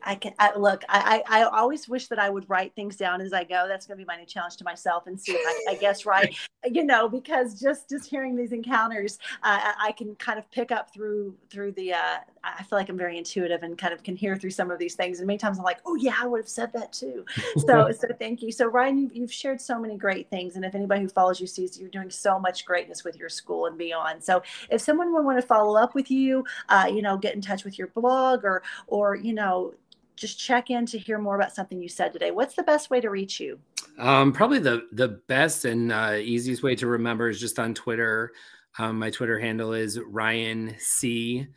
[0.06, 0.84] I can I, look.
[0.89, 3.66] I, I, I always wish that I would write things down as I go.
[3.68, 6.06] That's going to be my new challenge to myself, and see if I, I guess
[6.06, 6.36] right.
[6.66, 10.72] You know, because just just hearing these encounters, uh, I, I can kind of pick
[10.72, 11.91] up through through the.
[11.91, 14.80] Uh, I feel like I'm very intuitive and kind of can hear through some of
[14.80, 15.20] these things.
[15.20, 17.26] And many times I'm like, oh yeah, I would have said that too.
[17.58, 18.49] So so thank you.
[18.54, 21.47] So Ryan, you've, you've shared so many great things, and if anybody who follows you
[21.47, 24.24] sees you're doing so much greatness with your school and beyond.
[24.24, 27.41] So if someone would want to follow up with you, uh, you know, get in
[27.41, 29.74] touch with your blog or or you know
[30.16, 33.01] just check in to hear more about something you said today, what's the best way
[33.01, 33.59] to reach you?
[33.97, 38.32] Um, probably the the best and uh, easiest way to remember is just on Twitter.
[38.80, 41.47] Um, my Twitter handle is Ryan C,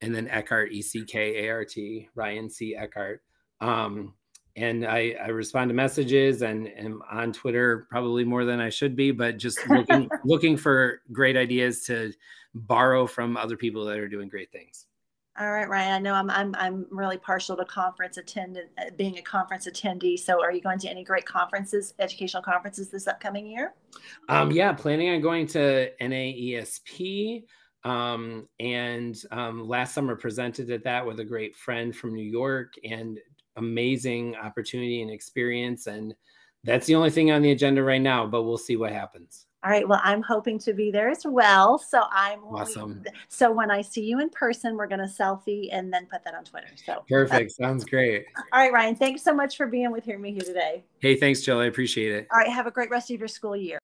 [0.00, 3.18] and then Eckart E C K A R T Ryan C Eckart.
[3.60, 4.14] Um,
[4.56, 8.96] and I, I respond to messages and am on Twitter probably more than I should
[8.96, 12.12] be, but just looking looking for great ideas to
[12.54, 14.86] borrow from other people that are doing great things.
[15.38, 15.92] All right, Ryan.
[15.92, 20.18] I know I'm I'm I'm really partial to conference attend uh, being a conference attendee.
[20.18, 23.72] So, are you going to any great conferences, educational conferences this upcoming year?
[24.28, 27.44] Um, yeah, planning on going to NAESP.
[27.84, 32.74] Um, and um, last summer presented at that with a great friend from New York,
[32.84, 33.18] and
[33.56, 35.86] amazing opportunity and experience.
[35.86, 36.14] And
[36.62, 39.46] that's the only thing on the agenda right now, but we'll see what happens.
[39.64, 39.86] All right.
[39.86, 41.78] Well, I'm hoping to be there as well.
[41.78, 43.04] So I'm awesome.
[43.28, 46.34] So when I see you in person, we're going to selfie and then put that
[46.34, 46.68] on Twitter.
[46.84, 47.52] So perfect.
[47.52, 48.26] Sounds great.
[48.52, 48.96] All right, Ryan.
[48.96, 50.84] Thanks so much for being with me here today.
[50.98, 51.60] Hey, thanks, Jill.
[51.60, 52.26] I appreciate it.
[52.32, 52.48] All right.
[52.48, 53.78] Have a great rest of your school year.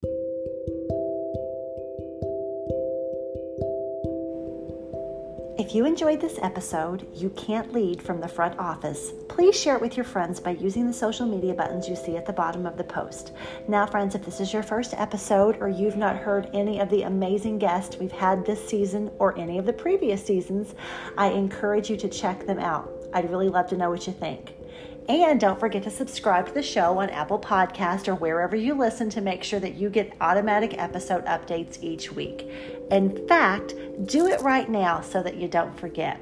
[5.69, 9.83] If you enjoyed this episode, You Can't Lead from the Front Office, please share it
[9.83, 12.79] with your friends by using the social media buttons you see at the bottom of
[12.79, 13.33] the post.
[13.69, 17.03] Now, friends, if this is your first episode or you've not heard any of the
[17.03, 20.75] amazing guests we've had this season or any of the previous seasons,
[21.19, 22.91] I encourage you to check them out.
[23.13, 24.55] I'd really love to know what you think.
[25.09, 29.09] And don't forget to subscribe to the show on Apple Podcast or wherever you listen
[29.11, 32.47] to make sure that you get automatic episode updates each week.
[32.91, 36.21] In fact, do it right now so that you don't forget.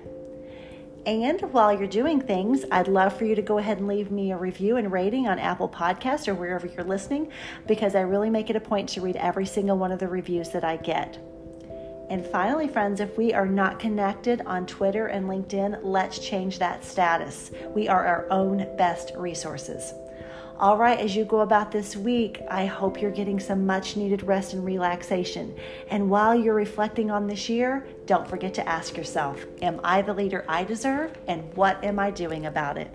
[1.05, 4.31] And while you're doing things, I'd love for you to go ahead and leave me
[4.31, 7.31] a review and rating on Apple Podcasts or wherever you're listening
[7.67, 10.51] because I really make it a point to read every single one of the reviews
[10.51, 11.19] that I get.
[12.09, 16.85] And finally, friends, if we are not connected on Twitter and LinkedIn, let's change that
[16.85, 17.51] status.
[17.75, 19.93] We are our own best resources.
[20.59, 24.23] All right, as you go about this week, I hope you're getting some much needed
[24.23, 25.55] rest and relaxation.
[25.91, 30.15] And while you're reflecting on this year, don't forget to ask yourself Am I the
[30.15, 31.13] leader I deserve?
[31.27, 32.91] And what am I doing about it?